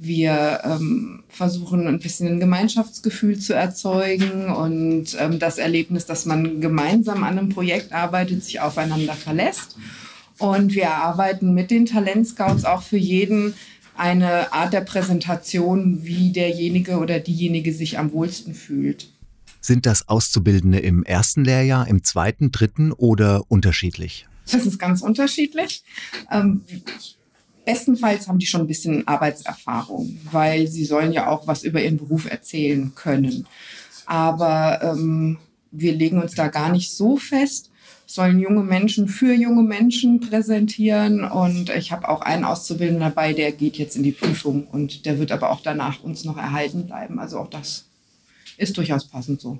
Wir 0.00 0.60
ähm, 0.62 1.24
versuchen 1.28 1.88
ein 1.88 1.98
bisschen 1.98 2.28
ein 2.28 2.40
Gemeinschaftsgefühl 2.40 3.40
zu 3.40 3.52
erzeugen 3.54 4.48
und 4.48 5.16
ähm, 5.18 5.40
das 5.40 5.58
Erlebnis, 5.58 6.06
dass 6.06 6.24
man 6.24 6.60
gemeinsam 6.60 7.24
an 7.24 7.36
einem 7.36 7.48
Projekt 7.48 7.92
arbeitet, 7.92 8.44
sich 8.44 8.60
aufeinander 8.60 9.14
verlässt. 9.14 9.76
Und 10.38 10.74
wir 10.74 10.90
arbeiten 10.90 11.52
mit 11.54 11.70
den 11.70 11.86
Talentscouts 11.86 12.64
auch 12.64 12.82
für 12.82 12.96
jeden 12.96 13.54
eine 13.96 14.52
Art 14.52 14.72
der 14.72 14.82
Präsentation, 14.82 16.04
wie 16.04 16.30
derjenige 16.32 16.98
oder 16.98 17.18
diejenige 17.18 17.74
sich 17.74 17.98
am 17.98 18.12
wohlsten 18.12 18.54
fühlt. 18.54 19.08
Sind 19.60 19.86
das 19.86 20.08
Auszubildende 20.08 20.78
im 20.78 21.02
ersten 21.02 21.44
Lehrjahr, 21.44 21.88
im 21.88 22.04
zweiten, 22.04 22.52
dritten 22.52 22.92
oder 22.92 23.42
unterschiedlich? 23.48 24.28
Das 24.50 24.64
ist 24.64 24.78
ganz 24.78 25.02
unterschiedlich. 25.02 25.82
Ähm, 26.30 26.62
bestenfalls 27.64 28.28
haben 28.28 28.38
die 28.38 28.46
schon 28.46 28.62
ein 28.62 28.66
bisschen 28.68 29.06
Arbeitserfahrung, 29.06 30.20
weil 30.30 30.68
sie 30.68 30.84
sollen 30.84 31.12
ja 31.12 31.28
auch 31.28 31.46
was 31.46 31.64
über 31.64 31.82
ihren 31.82 31.98
Beruf 31.98 32.30
erzählen 32.30 32.94
können. 32.94 33.46
Aber 34.06 34.80
ähm, 34.82 35.38
wir 35.70 35.92
legen 35.92 36.22
uns 36.22 36.34
da 36.34 36.48
gar 36.48 36.70
nicht 36.70 36.92
so 36.92 37.16
fest, 37.16 37.70
sollen 38.10 38.40
junge 38.40 38.62
Menschen 38.64 39.06
für 39.06 39.34
junge 39.34 39.62
Menschen 39.62 40.18
präsentieren. 40.20 41.24
Und 41.24 41.68
ich 41.68 41.92
habe 41.92 42.08
auch 42.08 42.22
einen 42.22 42.44
Auszubildenden 42.44 43.02
dabei, 43.02 43.34
der 43.34 43.52
geht 43.52 43.76
jetzt 43.76 43.96
in 43.96 44.02
die 44.02 44.12
Prüfung 44.12 44.66
und 44.66 45.04
der 45.04 45.18
wird 45.18 45.30
aber 45.30 45.50
auch 45.50 45.60
danach 45.60 46.02
uns 46.02 46.24
noch 46.24 46.38
erhalten 46.38 46.86
bleiben. 46.86 47.18
Also 47.18 47.38
auch 47.38 47.50
das 47.50 47.84
ist 48.56 48.78
durchaus 48.78 49.06
passend 49.06 49.42
so. 49.42 49.58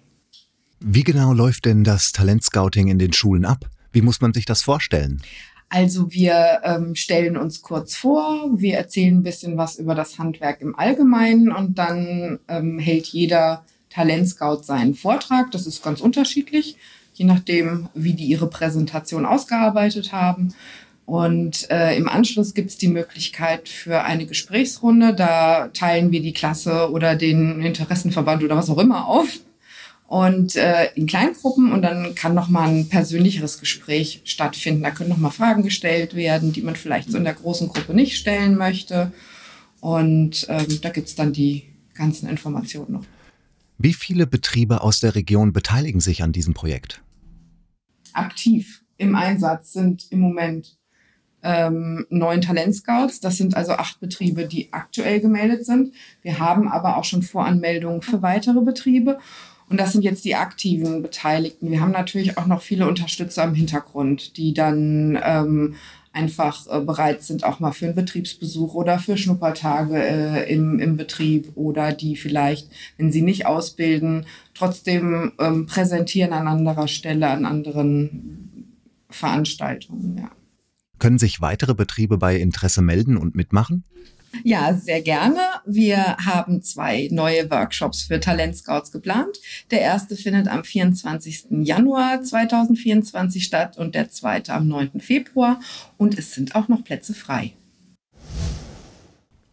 Wie 0.81 1.05
genau 1.05 1.35
läuft 1.35 1.67
denn 1.67 1.85
das 1.85 2.12
Talentscouting 2.12 2.88
in 2.88 2.99
den 2.99 3.12
Schulen 3.12 3.45
ab? 3.45 3.67
Wie 3.93 4.00
muss 4.00 4.23
man 4.23 4.33
sich 4.33 4.47
das 4.47 4.62
vorstellen? 4.62 5.21
Also 5.69 6.11
wir 6.11 6.61
ähm, 6.64 6.95
stellen 6.95 7.37
uns 7.37 7.61
kurz 7.61 7.97
vor, 7.97 8.49
wir 8.57 8.78
erzählen 8.78 9.19
ein 9.19 9.23
bisschen 9.23 9.59
was 9.59 9.76
über 9.76 9.95
das 9.95 10.19
Handwerk 10.19 10.62
im 10.62 10.75
Allgemeinen 10.75 11.52
und 11.52 11.76
dann 11.76 12.38
ähm, 12.49 12.78
hält 12.78 13.09
jeder 13.09 13.67
Talentscout 13.90 14.62
seinen 14.62 14.95
Vortrag. 14.95 15.50
Das 15.50 15.67
ist 15.67 15.83
ganz 15.83 16.00
unterschiedlich 16.00 16.78
je 17.18 17.26
nachdem, 17.26 17.88
wie 17.94 18.14
die 18.14 18.26
ihre 18.26 18.48
Präsentation 18.48 19.26
ausgearbeitet 19.26 20.12
haben. 20.12 20.54
Und 21.04 21.70
äh, 21.70 21.96
im 21.96 22.08
Anschluss 22.08 22.54
gibt 22.54 22.70
es 22.70 22.76
die 22.76 22.88
Möglichkeit 22.88 23.68
für 23.68 24.04
eine 24.04 24.26
Gesprächsrunde. 24.26 25.14
Da 25.14 25.68
teilen 25.68 26.12
wir 26.12 26.22
die 26.22 26.34
Klasse 26.34 26.90
oder 26.90 27.16
den 27.16 27.60
Interessenverband 27.62 28.44
oder 28.44 28.56
was 28.56 28.70
auch 28.70 28.78
immer 28.78 29.06
auf 29.06 29.40
und 30.08 30.56
äh, 30.56 30.90
in 30.94 31.06
Kleingruppen 31.06 31.70
und 31.70 31.82
dann 31.82 32.14
kann 32.14 32.34
noch 32.34 32.48
mal 32.48 32.68
ein 32.68 32.88
persönlicheres 32.88 33.60
Gespräch 33.60 34.22
stattfinden. 34.25 34.82
Da 34.82 34.90
können 34.90 35.10
noch 35.10 35.18
mal 35.18 35.30
Fragen 35.30 35.62
gestellt 35.62 36.14
werden, 36.14 36.52
die 36.52 36.62
man 36.62 36.76
vielleicht 36.76 37.10
so 37.10 37.18
in 37.18 37.25
der 37.25 37.34
großen 37.34 37.68
Gruppe 37.68 37.94
nicht 37.94 38.16
stellen 38.16 38.56
möchte. 38.56 39.12
Und 39.80 40.46
ähm, 40.48 40.80
da 40.80 40.88
gibt's 40.88 41.14
dann 41.14 41.32
die 41.32 41.64
ganzen 41.94 42.28
Informationen 42.28 42.92
noch. 42.92 43.04
Wie 43.76 43.92
viele 43.92 44.26
Betriebe 44.26 44.80
aus 44.80 45.00
der 45.00 45.14
Region 45.14 45.52
beteiligen 45.52 46.00
sich 46.00 46.22
an 46.22 46.32
diesem 46.32 46.54
Projekt? 46.54 47.02
Aktiv 48.18 48.84
im 48.96 49.14
Einsatz 49.14 49.72
sind 49.72 50.10
im 50.10 50.20
Moment 50.20 50.76
ähm, 51.42 52.06
neun 52.10 52.40
Talentscouts. 52.40 53.20
Das 53.20 53.37
sind 53.37 53.56
also 53.56 53.72
acht 53.72 54.00
Betriebe, 54.00 54.46
die 54.46 54.72
aktuell 54.72 55.20
gemeldet 55.20 55.64
sind. 55.64 55.94
Wir 56.22 56.38
haben 56.38 56.68
aber 56.68 56.96
auch 56.96 57.04
schon 57.04 57.22
Voranmeldungen 57.22 58.02
für 58.02 58.22
weitere 58.22 58.60
Betriebe. 58.60 59.18
Und 59.68 59.78
das 59.78 59.92
sind 59.92 60.02
jetzt 60.02 60.25
die 60.25 60.34
aktiven 60.34 61.02
Beteiligten. 61.02 61.70
Wir 61.70 61.80
haben 61.80 61.92
natürlich 61.92 62.38
auch 62.38 62.46
noch 62.46 62.62
viele 62.62 62.88
Unterstützer 62.88 63.44
im 63.44 63.54
Hintergrund, 63.54 64.37
die 64.37 64.54
dann 64.54 65.18
ähm, 65.22 65.75
einfach 66.18 66.66
äh, 66.66 66.80
bereit 66.80 67.22
sind, 67.22 67.44
auch 67.44 67.60
mal 67.60 67.72
für 67.72 67.87
einen 67.87 67.94
Betriebsbesuch 67.94 68.75
oder 68.75 68.98
für 68.98 69.16
Schnuppertage 69.16 69.96
äh, 69.96 70.52
im, 70.52 70.80
im 70.80 70.96
Betrieb 70.96 71.52
oder 71.54 71.92
die 71.92 72.16
vielleicht, 72.16 72.68
wenn 72.96 73.12
sie 73.12 73.22
nicht 73.22 73.46
ausbilden, 73.46 74.26
trotzdem 74.54 75.32
ähm, 75.38 75.66
präsentieren 75.66 76.32
an 76.32 76.48
anderer 76.48 76.88
Stelle, 76.88 77.28
an 77.28 77.46
anderen 77.46 78.75
Veranstaltungen. 79.08 80.18
Ja. 80.18 80.30
Können 80.98 81.18
sich 81.18 81.40
weitere 81.40 81.75
Betriebe 81.75 82.18
bei 82.18 82.37
Interesse 82.37 82.82
melden 82.82 83.16
und 83.16 83.37
mitmachen? 83.37 83.84
Ja, 84.44 84.75
sehr 84.75 85.02
gerne. 85.02 85.40
Wir 85.64 86.16
haben 86.18 86.62
zwei 86.62 87.08
neue 87.11 87.50
Workshops 87.50 88.02
für 88.02 88.20
Talentscouts 88.20 88.92
geplant. 88.92 89.38
Der 89.70 89.80
erste 89.80 90.16
findet 90.16 90.49
am 90.49 90.64
24. 90.64 91.47
Januar 91.50 92.23
2024 92.23 93.44
statt 93.44 93.78
und 93.78 93.94
der 93.94 94.11
zweite 94.11 94.52
am 94.52 94.68
9. 94.68 95.00
Februar. 95.00 95.61
Und 95.97 96.18
es 96.18 96.32
sind 96.32 96.54
auch 96.54 96.68
noch 96.68 96.85
Plätze 96.85 97.14
frei. 97.14 97.54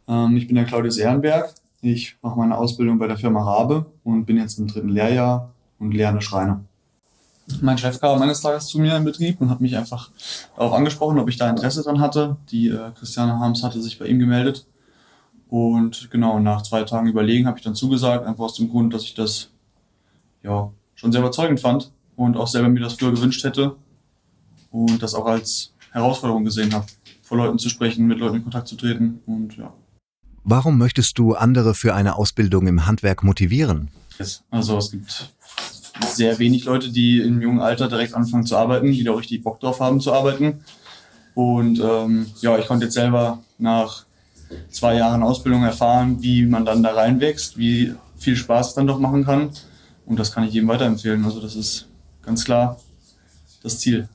Ähm, 0.07 0.37
ich 0.37 0.47
bin 0.47 0.55
der 0.55 0.65
Claudius 0.65 0.97
Ehrenberg. 0.97 1.53
Ich 1.81 2.17
mache 2.21 2.37
meine 2.37 2.57
Ausbildung 2.57 2.97
bei 2.97 3.07
der 3.07 3.17
Firma 3.17 3.43
Rabe 3.43 3.85
und 4.03 4.25
bin 4.25 4.37
jetzt 4.37 4.57
im 4.59 4.67
dritten 4.67 4.89
Lehrjahr 4.89 5.53
und 5.79 5.93
lerne 5.93 6.21
Schreiner. 6.21 6.63
Mein 7.61 7.77
Chef 7.77 7.99
kam 7.99 8.21
eines 8.21 8.41
Tages 8.41 8.67
zu 8.67 8.79
mir 8.79 8.95
im 8.95 9.03
Betrieb 9.03 9.39
und 9.39 9.49
hat 9.49 9.61
mich 9.61 9.77
einfach 9.77 10.09
darauf 10.55 10.73
angesprochen, 10.73 11.19
ob 11.19 11.29
ich 11.29 11.37
da 11.37 11.49
Interesse 11.49 11.83
dran 11.83 11.99
hatte. 11.99 12.37
Die 12.49 12.69
äh, 12.69 12.91
Christiane 12.97 13.39
Harms 13.39 13.63
hatte 13.63 13.81
sich 13.81 13.99
bei 13.99 14.07
ihm 14.07 14.19
gemeldet. 14.19 14.65
Und 15.47 16.09
genau, 16.09 16.39
nach 16.39 16.63
zwei 16.63 16.83
Tagen 16.83 17.07
Überlegen 17.07 17.47
habe 17.47 17.57
ich 17.57 17.63
dann 17.63 17.75
zugesagt, 17.75 18.25
einfach 18.25 18.45
aus 18.45 18.55
dem 18.55 18.69
Grund, 18.69 18.93
dass 18.93 19.03
ich 19.03 19.13
das 19.13 19.49
ja 20.43 20.71
schon 20.95 21.11
sehr 21.11 21.21
überzeugend 21.21 21.59
fand 21.59 21.91
und 22.15 22.35
auch 22.37 22.47
selber 22.47 22.69
mir 22.69 22.79
das 22.79 22.93
früher 22.93 23.11
gewünscht 23.11 23.43
hätte 23.43 23.75
und 24.71 25.03
das 25.03 25.13
auch 25.13 25.25
als 25.25 25.73
Herausforderung 25.91 26.43
gesehen 26.45 26.73
habe, 26.73 26.85
vor 27.21 27.37
Leuten 27.37 27.59
zu 27.59 27.69
sprechen, 27.69 28.07
mit 28.07 28.19
Leuten 28.19 28.37
in 28.37 28.43
Kontakt 28.43 28.67
zu 28.67 28.75
treten 28.75 29.21
und 29.25 29.55
ja. 29.57 29.73
Warum 30.43 30.77
möchtest 30.77 31.17
du 31.17 31.33
andere 31.33 31.73
für 31.73 31.95
eine 31.95 32.15
Ausbildung 32.15 32.67
im 32.67 32.85
Handwerk 32.85 33.23
motivieren? 33.23 33.89
Also 34.51 34.77
es 34.77 34.91
gibt 34.91 35.34
sehr 36.01 36.39
wenig 36.39 36.65
Leute, 36.65 36.91
die 36.91 37.19
im 37.19 37.41
jungen 37.41 37.59
Alter 37.59 37.87
direkt 37.87 38.13
anfangen 38.13 38.45
zu 38.45 38.57
arbeiten, 38.57 38.91
die 38.91 39.03
da 39.03 39.13
richtig 39.13 39.43
Bock 39.43 39.59
drauf 39.59 39.79
haben 39.79 40.01
zu 40.01 40.13
arbeiten. 40.13 40.63
Und 41.33 41.79
ähm, 41.79 42.27
ja, 42.41 42.57
ich 42.57 42.67
konnte 42.67 42.85
jetzt 42.85 42.93
selber 42.93 43.39
nach 43.57 44.05
zwei 44.69 44.95
Jahren 44.95 45.23
Ausbildung 45.23 45.63
erfahren, 45.63 46.21
wie 46.21 46.45
man 46.45 46.65
dann 46.65 46.83
da 46.83 46.93
reinwächst, 46.93 47.57
wie 47.57 47.93
viel 48.17 48.35
Spaß 48.35 48.69
es 48.69 48.73
dann 48.73 48.87
doch 48.87 48.99
machen 48.99 49.25
kann. 49.25 49.49
Und 50.05 50.19
das 50.19 50.31
kann 50.31 50.43
ich 50.43 50.53
jedem 50.53 50.69
weiterempfehlen. 50.69 51.25
Also 51.25 51.41
das 51.41 51.55
ist 51.55 51.87
ganz 52.21 52.45
klar 52.45 52.79
das 53.63 53.79
Ziel. 53.79 54.07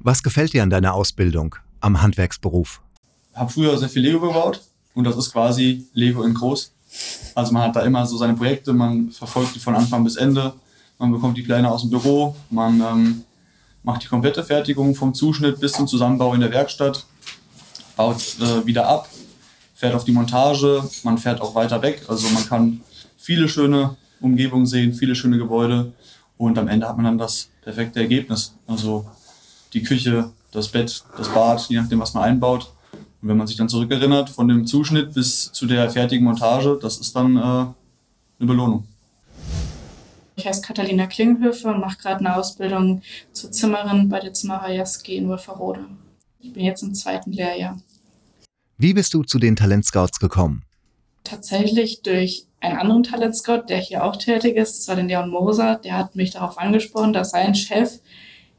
Was 0.00 0.22
gefällt 0.22 0.52
dir 0.52 0.62
an 0.62 0.70
deiner 0.70 0.94
Ausbildung 0.94 1.54
am 1.80 2.02
Handwerksberuf? 2.02 2.82
Ich 3.30 3.38
habe 3.38 3.50
früher 3.50 3.78
sehr 3.78 3.88
viel 3.88 4.02
Lego 4.02 4.20
gebaut 4.20 4.60
und 4.94 5.04
das 5.04 5.16
ist 5.16 5.32
quasi 5.32 5.86
Lego 5.94 6.22
in 6.24 6.34
groß. 6.34 6.72
Also 7.34 7.52
man 7.52 7.62
hat 7.62 7.76
da 7.76 7.82
immer 7.82 8.04
so 8.04 8.18
seine 8.18 8.34
Projekte, 8.34 8.72
man 8.72 9.10
verfolgt 9.10 9.54
die 9.54 9.60
von 9.60 9.74
Anfang 9.74 10.04
bis 10.04 10.16
Ende 10.16 10.52
man 10.98 11.12
bekommt 11.12 11.36
die 11.36 11.42
Pläne 11.42 11.70
aus 11.70 11.82
dem 11.82 11.90
Büro, 11.90 12.34
man 12.50 12.80
ähm, 12.80 13.24
macht 13.82 14.02
die 14.02 14.08
komplette 14.08 14.44
Fertigung 14.44 14.94
vom 14.94 15.14
Zuschnitt 15.14 15.60
bis 15.60 15.72
zum 15.72 15.86
Zusammenbau 15.86 16.34
in 16.34 16.40
der 16.40 16.50
Werkstatt, 16.50 17.04
baut 17.96 18.36
äh, 18.40 18.66
wieder 18.66 18.86
ab, 18.88 19.08
fährt 19.74 19.94
auf 19.94 20.04
die 20.04 20.12
Montage, 20.12 20.82
man 21.02 21.18
fährt 21.18 21.40
auch 21.40 21.54
weiter 21.54 21.82
weg. 21.82 22.04
Also 22.08 22.28
man 22.28 22.46
kann 22.46 22.80
viele 23.16 23.48
schöne 23.48 23.96
Umgebungen 24.20 24.66
sehen, 24.66 24.94
viele 24.94 25.14
schöne 25.14 25.38
Gebäude 25.38 25.92
und 26.38 26.58
am 26.58 26.68
Ende 26.68 26.88
hat 26.88 26.96
man 26.96 27.04
dann 27.04 27.18
das 27.18 27.48
perfekte 27.62 28.00
Ergebnis. 28.00 28.54
Also 28.66 29.06
die 29.72 29.82
Küche, 29.82 30.30
das 30.52 30.68
Bett, 30.68 31.02
das 31.16 31.28
Bad, 31.28 31.68
je 31.68 31.80
nachdem, 31.80 32.00
was 32.00 32.14
man 32.14 32.24
einbaut. 32.24 32.72
Und 33.20 33.28
wenn 33.28 33.36
man 33.36 33.46
sich 33.46 33.56
dann 33.56 33.68
zurückerinnert, 33.68 34.30
von 34.30 34.48
dem 34.48 34.66
Zuschnitt 34.66 35.14
bis 35.14 35.50
zu 35.52 35.66
der 35.66 35.90
fertigen 35.90 36.24
Montage, 36.24 36.78
das 36.80 36.98
ist 36.98 37.14
dann 37.14 37.36
äh, 37.36 37.40
eine 37.40 37.74
Belohnung. 38.38 38.86
Ich 40.42 40.48
heiße 40.48 40.62
Katharina 40.62 41.06
Klinghöfe 41.06 41.68
und 41.68 41.78
mache 41.78 41.98
gerade 41.98 42.18
eine 42.18 42.34
Ausbildung 42.34 43.02
zur 43.32 43.52
Zimmerin 43.52 44.08
bei 44.08 44.18
der 44.18 44.32
Zimmerer 44.32 44.72
Jaski 44.72 45.14
in 45.14 45.28
Wolferode. 45.28 45.86
Ich 46.40 46.52
bin 46.52 46.64
jetzt 46.64 46.82
im 46.82 46.94
zweiten 46.94 47.30
Lehrjahr. 47.30 47.80
Wie 48.76 48.92
bist 48.92 49.14
du 49.14 49.22
zu 49.22 49.38
den 49.38 49.54
Talentscouts 49.54 50.18
gekommen? 50.18 50.64
Tatsächlich 51.22 52.02
durch 52.02 52.46
einen 52.58 52.76
anderen 52.76 53.04
Talentscout, 53.04 53.66
der 53.68 53.78
hier 53.78 54.02
auch 54.02 54.16
tätig 54.16 54.56
ist, 54.56 54.80
das 54.80 54.88
war 54.88 54.96
den 54.96 55.06
Leon 55.06 55.30
Moser, 55.30 55.76
der 55.76 55.96
hat 55.96 56.16
mich 56.16 56.32
darauf 56.32 56.58
angesprochen, 56.58 57.12
dass 57.12 57.30
sein 57.30 57.54
Chef 57.54 58.00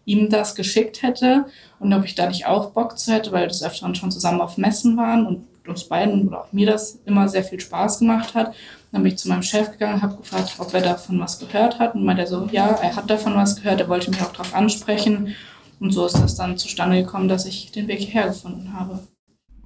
ihm 0.06 0.30
das 0.30 0.56
geschickt 0.56 1.02
hätte 1.02 1.48
und 1.82 1.92
ob 1.92 2.06
ich 2.06 2.16
da 2.16 2.30
nicht 2.30 2.46
auch 2.46 2.72
Bock 2.72 2.98
zu 2.98 3.12
hätte, 3.12 3.34
weil 3.34 3.42
wir 3.42 3.48
das 3.50 3.62
öfter 3.62 3.94
schon 3.94 4.10
zusammen 4.10 4.40
auf 4.40 4.56
Messen 4.56 4.96
waren 4.96 5.28
und 5.28 5.48
uns 5.68 5.86
beiden 5.86 6.28
oder 6.28 6.42
auch 6.42 6.54
mir 6.54 6.68
das 6.68 7.00
immer 7.06 7.28
sehr 7.30 7.44
viel 7.44 7.60
Spaß 7.60 8.00
gemacht 8.00 8.34
hat. 8.36 8.54
Dann 8.92 9.04
bin 9.04 9.14
ich 9.14 9.18
zu 9.18 9.30
meinem 9.30 9.44
Chef 9.44 9.72
gegangen, 9.72 10.02
habe 10.02 10.18
gefragt, 10.18 10.56
ob 10.58 10.74
er 10.74 10.82
davon 10.82 11.20
was 11.20 11.40
gehört 11.40 11.80
hat 11.80 11.96
und 11.96 12.06
meinte 12.06 12.28
so, 12.28 12.48
ja, 12.52 12.68
er 12.68 12.96
hat 12.96 13.10
davon 13.10 13.36
was 13.36 13.56
gehört, 13.56 13.80
er 13.82 13.90
wollte 13.90 14.12
mich 14.12 14.22
auch 14.22 14.32
darauf 14.32 14.54
ansprechen 14.54 15.36
und 15.80 15.92
so 15.92 16.06
ist 16.06 16.18
das 16.18 16.36
dann 16.36 16.58
zustande 16.58 17.04
gekommen, 17.04 17.28
dass 17.28 17.46
ich 17.46 17.72
den 17.72 17.88
Weg 17.88 18.00
hierher 18.00 18.28
gefunden 18.28 18.74
habe. 18.74 19.00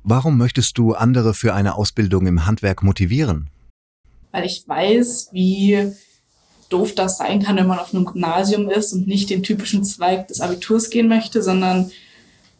Warum 0.04 0.38
möchtest 0.38 0.78
du 0.78 0.94
andere 0.94 1.34
für 1.34 1.54
eine 1.54 1.76
Ausbildung 1.76 2.28
im 2.28 2.46
Handwerk 2.46 2.82
motivieren? 2.82 3.50
Weil 4.32 4.46
ich 4.46 4.64
weiß, 4.68 5.30
wie 5.34 5.94
doof 6.70 6.96
das 6.96 7.18
sein 7.18 7.44
kann, 7.44 7.58
wenn 7.58 7.68
man 7.68 7.80
auf 7.80 7.94
einem 7.94 8.06
Gymnasium 8.06 8.70
ist 8.70 8.94
und 8.94 9.08
nicht 9.08 9.30
den 9.30 9.44
typischen 9.44 9.84
Zweig 9.84 10.28
des 10.28 10.42
Abiturs 10.42 10.90
gehen 10.90 11.08
möchte, 11.08 11.44
sondern 11.44 11.92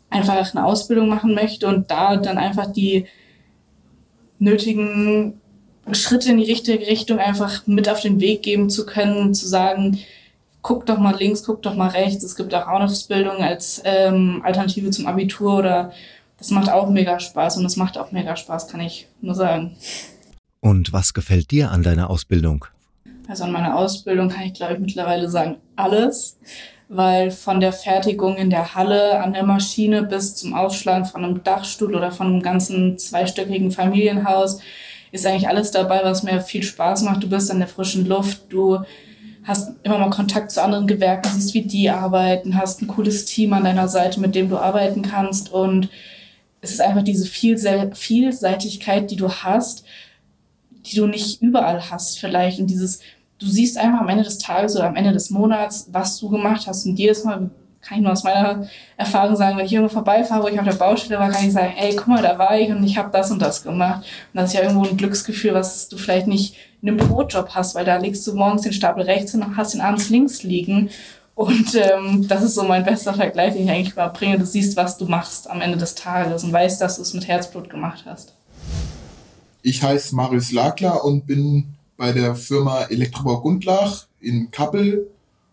einfach 0.10 0.54
eine 0.54 0.66
Ausbildung 0.66 1.10
machen 1.10 1.34
möchte 1.34 1.68
und 1.68 1.90
da 1.92 2.18
dann 2.18 2.38
einfach 2.38 2.72
die 2.72 3.06
nötigen 4.40 5.40
Schritte 5.92 6.32
in 6.32 6.38
die 6.38 6.52
richtige 6.52 6.86
Richtung 6.86 7.20
einfach 7.20 7.66
mit 7.66 7.90
auf 7.90 8.02
den 8.02 8.20
Weg 8.20 8.44
geben 8.44 8.70
zu 8.70 8.86
können, 8.86 9.34
zu 9.34 9.48
sagen, 9.48 10.00
guck 10.62 10.86
doch 10.86 10.98
mal 10.98 11.16
links, 11.16 11.44
guck 11.44 11.62
doch 11.62 11.76
mal 11.76 11.90
rechts. 11.90 12.24
Es 12.24 12.36
gibt 12.36 12.54
auch 12.54 12.68
Ausbildung 12.68 13.38
als 13.38 13.82
ähm, 13.86 14.42
Alternative 14.44 14.92
zum 14.92 15.08
Abitur 15.08 15.58
oder 15.58 15.94
das 16.38 16.52
macht 16.52 16.70
auch 16.70 16.90
mega 16.90 17.20
Spaß 17.20 17.58
und 17.58 17.66
es 17.66 17.78
macht 17.78 17.98
auch 17.98 18.12
mega 18.12 18.36
Spaß, 18.36 18.68
kann 18.68 18.82
ich 18.82 19.08
nur 19.22 19.34
sagen. 19.34 19.76
Und 20.60 20.94
was 20.94 21.14
gefällt 21.14 21.52
dir 21.52 21.72
an 21.72 21.84
deiner 21.84 22.10
Ausbildung? 22.10 22.66
Also 23.28 23.44
an 23.46 23.52
meiner 23.52 23.78
Ausbildung 23.78 24.30
kann 24.30 24.44
ich, 24.44 24.54
glaube 24.54 24.74
ich, 24.74 24.80
mittlerweile 24.80 25.30
sagen, 25.30 25.58
alles. 25.76 26.38
Weil 26.90 27.32
von 27.32 27.60
der 27.60 27.74
Fertigung 27.74 28.38
in 28.38 28.50
der 28.50 28.76
Halle 28.76 29.20
an 29.22 29.34
der 29.34 29.44
Maschine 29.44 30.04
bis 30.04 30.36
zum 30.36 30.54
Aufschlagen 30.54 31.06
von 31.06 31.24
einem 31.24 31.44
Dachstuhl 31.44 31.96
oder 31.96 32.12
von 32.12 32.28
einem 32.28 32.42
ganzen 32.42 32.98
zweistöckigen 32.98 33.72
Familienhaus 33.72 34.62
ist 35.12 35.26
eigentlich 35.26 35.50
alles 35.50 35.72
dabei, 35.72 36.02
was 36.04 36.24
mir 36.24 36.42
viel 36.42 36.64
Spaß 36.64 37.04
macht. 37.04 37.24
Du 37.24 37.30
bist 37.30 37.52
an 37.52 37.60
der 37.60 37.68
frischen 37.68 38.06
Luft, 38.08 38.44
du 38.50 38.80
hast 39.44 39.72
immer 39.84 39.98
mal 39.98 40.10
Kontakt 40.10 40.52
zu 40.52 40.62
anderen 40.62 40.88
Gewerken, 40.88 41.30
siehst, 41.34 41.54
wie 41.54 41.62
die 41.62 41.90
arbeiten, 41.90 42.58
hast 42.58 42.82
ein 42.82 42.88
cooles 42.88 43.26
Team 43.26 43.54
an 43.54 43.64
deiner 43.64 43.88
Seite, 43.88 44.20
mit 44.20 44.36
dem 44.36 44.50
du 44.50 44.58
arbeiten 44.58 45.02
kannst 45.02 45.52
und 45.52 45.90
es 46.60 46.72
ist 46.72 46.82
einfach 46.82 47.04
diese 47.04 47.26
Vielseitigkeit, 47.26 49.10
die 49.10 49.16
du 49.16 49.32
hast, 49.32 49.86
die 50.86 50.98
du 50.98 51.08
nicht 51.08 51.42
überall 51.42 51.90
hast 51.90 52.20
vielleicht 52.20 52.60
und 52.60 52.68
dieses, 52.68 53.00
du 53.40 53.46
siehst 53.46 53.78
einfach 53.78 54.02
am 54.02 54.10
Ende 54.10 54.24
des 54.24 54.38
Tages 54.38 54.76
oder 54.76 54.88
am 54.88 54.96
Ende 54.96 55.12
des 55.12 55.30
Monats, 55.30 55.88
was 55.92 56.18
du 56.20 56.30
gemacht 56.30 56.68
hast 56.68 56.86
und 56.86 56.98
jedes 56.98 57.24
Mal 57.24 57.50
kann 57.82 58.00
ich 58.00 58.04
nur 58.04 58.12
aus 58.12 58.24
meiner 58.24 58.68
Erfahrung 58.98 59.36
sagen, 59.38 59.58
wenn 59.58 59.66
ich 59.66 59.72
irgendwo 59.72 59.94
vorbeifahre, 59.94 60.44
wo 60.44 60.48
ich 60.48 60.60
auf 60.60 60.66
der 60.66 60.74
Baustelle 60.74 61.20
war, 61.20 61.30
kann 61.30 61.46
ich 61.46 61.54
sagen, 61.54 61.74
ey, 61.78 61.96
guck 61.96 62.08
mal, 62.08 62.22
da 62.22 62.38
war 62.38 62.60
ich 62.60 62.70
und 62.70 62.84
ich 62.84 62.98
habe 62.98 63.12
das 63.12 63.32
und 63.32 63.42
das 63.42 63.64
gemacht. 63.64 64.00
Und 64.34 64.42
das 64.42 64.50
ist 64.50 64.56
ja 64.56 64.64
irgendwo 64.64 64.86
ein 64.86 64.98
Glücksgefühl, 64.98 65.54
was 65.54 65.88
du 65.88 65.98
vielleicht 65.98 66.28
nicht 66.28 66.56
in 66.82 66.90
einem 66.90 66.98
Bürojob 66.98 67.50
hast, 67.52 67.76
weil 67.76 67.86
da 67.86 67.96
legst 67.98 68.28
du 68.28 68.34
morgens 68.34 68.64
den 68.64 68.74
Stapel 68.74 69.04
rechts 69.04 69.34
und 69.34 69.56
hast 69.56 69.74
den 69.74 69.82
abends 69.82 70.10
links 70.10 70.44
liegen. 70.44 70.90
Und 71.34 71.76
ähm, 71.76 72.28
das 72.28 72.44
ist 72.44 72.56
so 72.56 72.64
mein 72.64 72.84
bester 72.84 73.14
Vergleich, 73.14 73.54
den 73.54 73.64
ich 73.64 73.70
eigentlich 73.70 73.96
mal 73.96 74.08
bringe. 74.08 74.40
Du 74.40 74.46
siehst, 74.46 74.76
was 74.76 74.98
du 74.98 75.06
machst 75.06 75.50
am 75.50 75.62
Ende 75.62 75.78
des 75.78 75.96
Tages 75.96 76.44
und 76.44 76.52
weißt, 76.52 76.82
dass 76.82 76.98
du 76.98 77.04
es 77.04 77.14
mit 77.14 77.28
Herzblut 77.28 77.70
gemacht 77.70 78.04
hast. 78.06 78.34
Ich 79.62 79.82
heiße 79.82 80.16
Marius 80.16 80.52
Lagler 80.52 81.06
und 81.06 81.28
bin 81.28 81.77
bei 81.98 82.12
der 82.12 82.36
Firma 82.36 82.84
Elektrobau 82.84 83.42
Gundlach 83.42 84.08
in 84.20 84.52
Kappel 84.52 85.10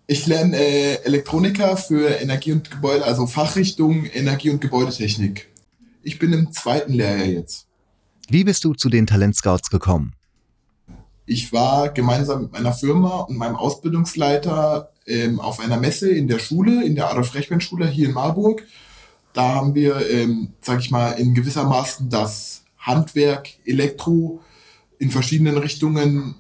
ich 0.07 0.27
lerne 0.27 0.57
äh, 0.59 1.03
Elektroniker 1.05 1.79
für 1.79 2.09
Energie 2.21 2.53
und 2.53 2.71
Gebäude, 2.71 3.05
also 3.05 3.27
Fachrichtung 3.27 4.05
Energie- 4.05 4.51
und 4.51 4.61
Gebäudetechnik. 4.61 5.49
Ich 6.03 6.19
bin 6.19 6.33
im 6.35 6.53
zweiten 6.53 6.93
Lehrjahr 6.93 7.27
jetzt. 7.27 7.67
Wie 8.29 8.45
bist 8.45 8.65
du 8.65 8.75
zu 8.75 8.91
den 8.91 9.07
Talentscouts 9.07 9.71
gekommen? 9.71 10.13
Ich 11.25 11.55
war 11.55 11.89
gemeinsam 11.89 12.43
mit 12.43 12.53
meiner 12.53 12.75
Firma 12.75 13.21
und 13.21 13.39
meinem 13.39 13.57
Ausbildungsleiter 13.57 14.93
ähm, 15.07 15.41
auf 15.41 15.59
einer 15.59 15.79
Messe 15.79 16.11
in 16.11 16.29
der 16.29 16.39
Schule, 16.39 16.85
in 16.85 16.97
der 16.97 17.11
Adolf-Rechmann-Schule 17.11 17.89
hier 17.89 18.09
in 18.09 18.15
Marburg. 18.15 18.63
Da 19.33 19.55
haben 19.55 19.75
wir, 19.75 20.07
ähm, 20.11 20.53
sag 20.61 20.81
ich 20.81 20.91
mal, 20.91 21.13
in 21.13 21.35
gewissermaßen 21.35 22.11
das 22.11 22.65
Handwerk, 22.79 23.49
Elektro 23.65 24.43
in 25.05 25.11
verschiedenen 25.11 25.59
Richtungen 25.59 26.35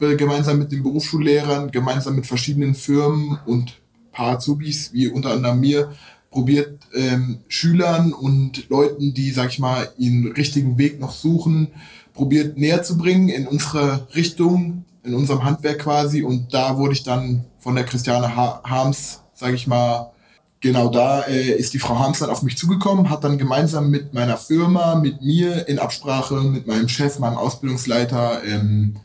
gemeinsam 0.00 0.58
mit 0.58 0.72
den 0.72 0.82
Berufsschullehrern, 0.82 1.70
gemeinsam 1.70 2.16
mit 2.16 2.26
verschiedenen 2.26 2.74
Firmen 2.74 3.38
und 3.46 3.80
paar 4.10 4.36
Azubis, 4.36 4.92
wie 4.92 5.06
unter 5.06 5.30
anderem 5.30 5.60
mir, 5.60 5.92
probiert 6.30 6.80
ähm, 6.92 7.38
Schülern 7.46 8.12
und 8.12 8.68
Leuten, 8.68 9.14
die, 9.14 9.30
sag 9.30 9.50
ich 9.50 9.60
mal, 9.60 9.92
ihren 9.96 10.32
richtigen 10.32 10.76
Weg 10.78 10.98
noch 10.98 11.12
suchen, 11.12 11.68
probiert 12.12 12.58
näher 12.58 12.82
zu 12.82 12.98
bringen 12.98 13.28
in 13.28 13.46
unsere 13.46 14.08
Richtung, 14.16 14.84
in 15.04 15.14
unserem 15.14 15.44
Handwerk 15.44 15.80
quasi. 15.80 16.22
Und 16.22 16.52
da 16.52 16.78
wurde 16.78 16.94
ich 16.94 17.04
dann 17.04 17.44
von 17.58 17.76
der 17.76 17.84
Christiane 17.84 18.34
ha 18.34 18.60
Harms, 18.64 19.20
sag 19.34 19.54
ich 19.54 19.68
mal, 19.68 20.12
genau 20.60 20.88
da 20.88 21.22
äh, 21.22 21.52
ist 21.52 21.74
die 21.74 21.78
Frau 21.78 21.98
Harms 21.98 22.20
dann 22.20 22.30
auf 22.30 22.42
mich 22.42 22.56
zugekommen, 22.56 23.10
hat 23.10 23.24
dann 23.24 23.38
gemeinsam 23.38 23.90
mit 23.90 24.12
meiner 24.12 24.36
Firma, 24.36 24.94
mit 24.94 25.22
mir 25.22 25.68
in 25.68 25.78
Absprache, 25.78 26.34
mit 26.42 26.66
meinem 26.66 26.88
Chef, 26.88 27.18
meinem 27.18 27.36
Ausbildungsleiter, 27.36 28.44
ähm, 28.44 28.96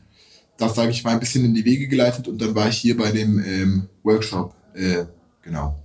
das, 0.58 0.76
sage 0.76 0.92
ich 0.92 1.04
mal, 1.04 1.12
ein 1.12 1.20
bisschen 1.20 1.46
in 1.46 1.54
die 1.54 1.66
Wege 1.66 1.88
geleitet 1.88 2.28
und 2.28 2.42
dann 2.42 2.56
war 2.56 2.70
ich 2.70 2.78
hier 2.78 2.98
bei 2.98 3.12
dem 3.12 3.40
ähm, 3.40 3.90
Workshop. 4.04 4.54
Äh, 4.74 5.06
genau. 5.42 5.82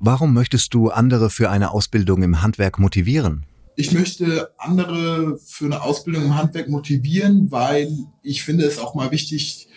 Warum 0.00 0.32
möchtest 0.32 0.72
du 0.74 0.90
andere 0.90 1.28
für 1.28 1.50
eine 1.50 1.72
Ausbildung 1.72 2.22
im 2.22 2.40
Handwerk 2.40 2.78
motivieren? 2.78 3.44
Ich 3.74 3.92
möchte 3.92 4.50
andere 4.58 5.38
für 5.44 5.66
eine 5.66 5.82
Ausbildung 5.82 6.24
im 6.24 6.36
Handwerk 6.36 6.68
motivieren, 6.68 7.50
weil 7.50 7.92
ich 8.22 8.42
finde 8.42 8.64
es 8.64 8.78
auch 8.78 8.94
mal 8.94 9.10
wichtig, 9.10 9.68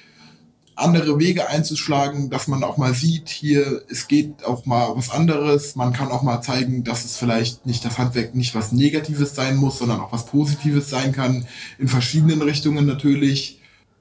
andere 0.82 1.20
Wege 1.20 1.48
einzuschlagen, 1.48 2.30
dass 2.30 2.48
man 2.48 2.64
auch 2.64 2.78
mal 2.78 2.94
sieht, 2.94 3.30
hier, 3.30 3.84
es 3.90 4.08
geht 4.08 4.44
auch 4.46 4.66
mal 4.66 4.96
was 4.96 5.10
anderes. 5.10 5.76
Man 5.76 5.94
kann 5.94 6.10
auch 6.10 6.24
mal 6.24 6.42
zeigen, 6.42 6.84
dass 6.84 7.06
es 7.06 7.18
vielleicht 7.18 7.66
nicht 7.66 7.86
das 7.86 7.98
Handwerk 7.98 8.36
nicht 8.36 8.56
was 8.56 8.72
Negatives 8.72 9.36
sein 9.36 9.56
muss, 9.56 9.80
sondern 9.80 10.00
auch 10.00 10.12
was 10.12 10.26
Positives 10.26 10.90
sein 10.90 11.12
kann. 11.12 11.46
In 11.80 11.88
verschiedenen 11.88 12.42
Richtungen 12.42 12.86
natürlich. 12.86 13.60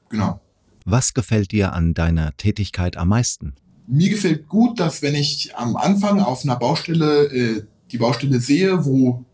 Genau. 0.08 0.40
Was 0.84 1.14
gefällt 1.14 1.52
dir 1.52 1.72
an 1.72 1.94
deiner 1.94 2.36
Tätigkeit 2.36 2.96
am 2.96 3.08
meisten? 3.08 3.54
Mir 3.86 4.10
gefällt 4.10 4.48
gut, 4.48 4.80
dass 4.80 5.02
wenn 5.02 5.14
ich 5.14 5.54
am 5.56 5.76
Anfang 5.76 6.20
auf 6.20 6.44
einer 6.44 6.56
Baustelle 6.56 7.24
äh, 7.26 7.62
die 7.90 7.98
Baustelle 7.98 8.40
sehe, 8.40 8.84
wo, 8.84 9.24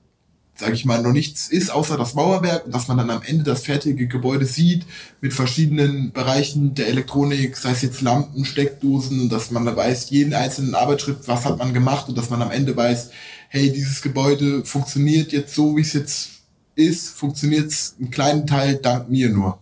sage 0.57 0.73
ich 0.73 0.85
mal, 0.85 1.03
noch 1.03 1.13
nichts 1.13 1.49
ist 1.49 1.71
außer 1.71 1.97
das 1.97 2.15
Mauerwerk 2.15 2.65
und 2.65 2.75
dass 2.75 2.89
man 2.89 2.97
dann 2.97 3.11
am 3.11 3.23
Ende 3.23 3.45
das 3.45 3.63
fertige 3.63 4.07
Gebäude 4.07 4.47
sieht 4.47 4.87
mit 5.21 5.35
verschiedenen 5.35 6.13
Bereichen 6.13 6.75
der 6.75 6.89
Elektronik, 6.89 7.57
sei 7.57 7.71
es 7.71 7.83
jetzt 7.83 8.01
Lampen, 8.01 8.45
Steckdosen 8.45 9.21
und 9.21 9.33
dass 9.33 9.51
man 9.51 9.67
da 9.67 9.77
weiß, 9.77 10.11
jeden 10.11 10.33
einzelnen 10.33 10.75
Arbeitsschritt, 10.75 11.19
was 11.27 11.45
hat 11.45 11.59
man 11.59 11.75
gemacht 11.75 12.09
und 12.09 12.17
dass 12.17 12.31
man 12.31 12.41
am 12.41 12.51
Ende 12.51 12.77
weiß, 12.77 13.11
hey, 13.49 13.71
dieses 13.71 14.01
Gebäude 14.01 14.65
funktioniert 14.65 15.33
jetzt 15.33 15.55
so, 15.55 15.77
wie 15.77 15.83
es 15.83 15.93
jetzt 15.93 16.31
ist, 16.75 17.11
funktioniert 17.11 17.67
es 17.67 17.95
einen 17.99 18.11
kleinen 18.11 18.47
Teil 18.47 18.77
dank 18.77 19.11
mir 19.11 19.29
nur. 19.29 19.59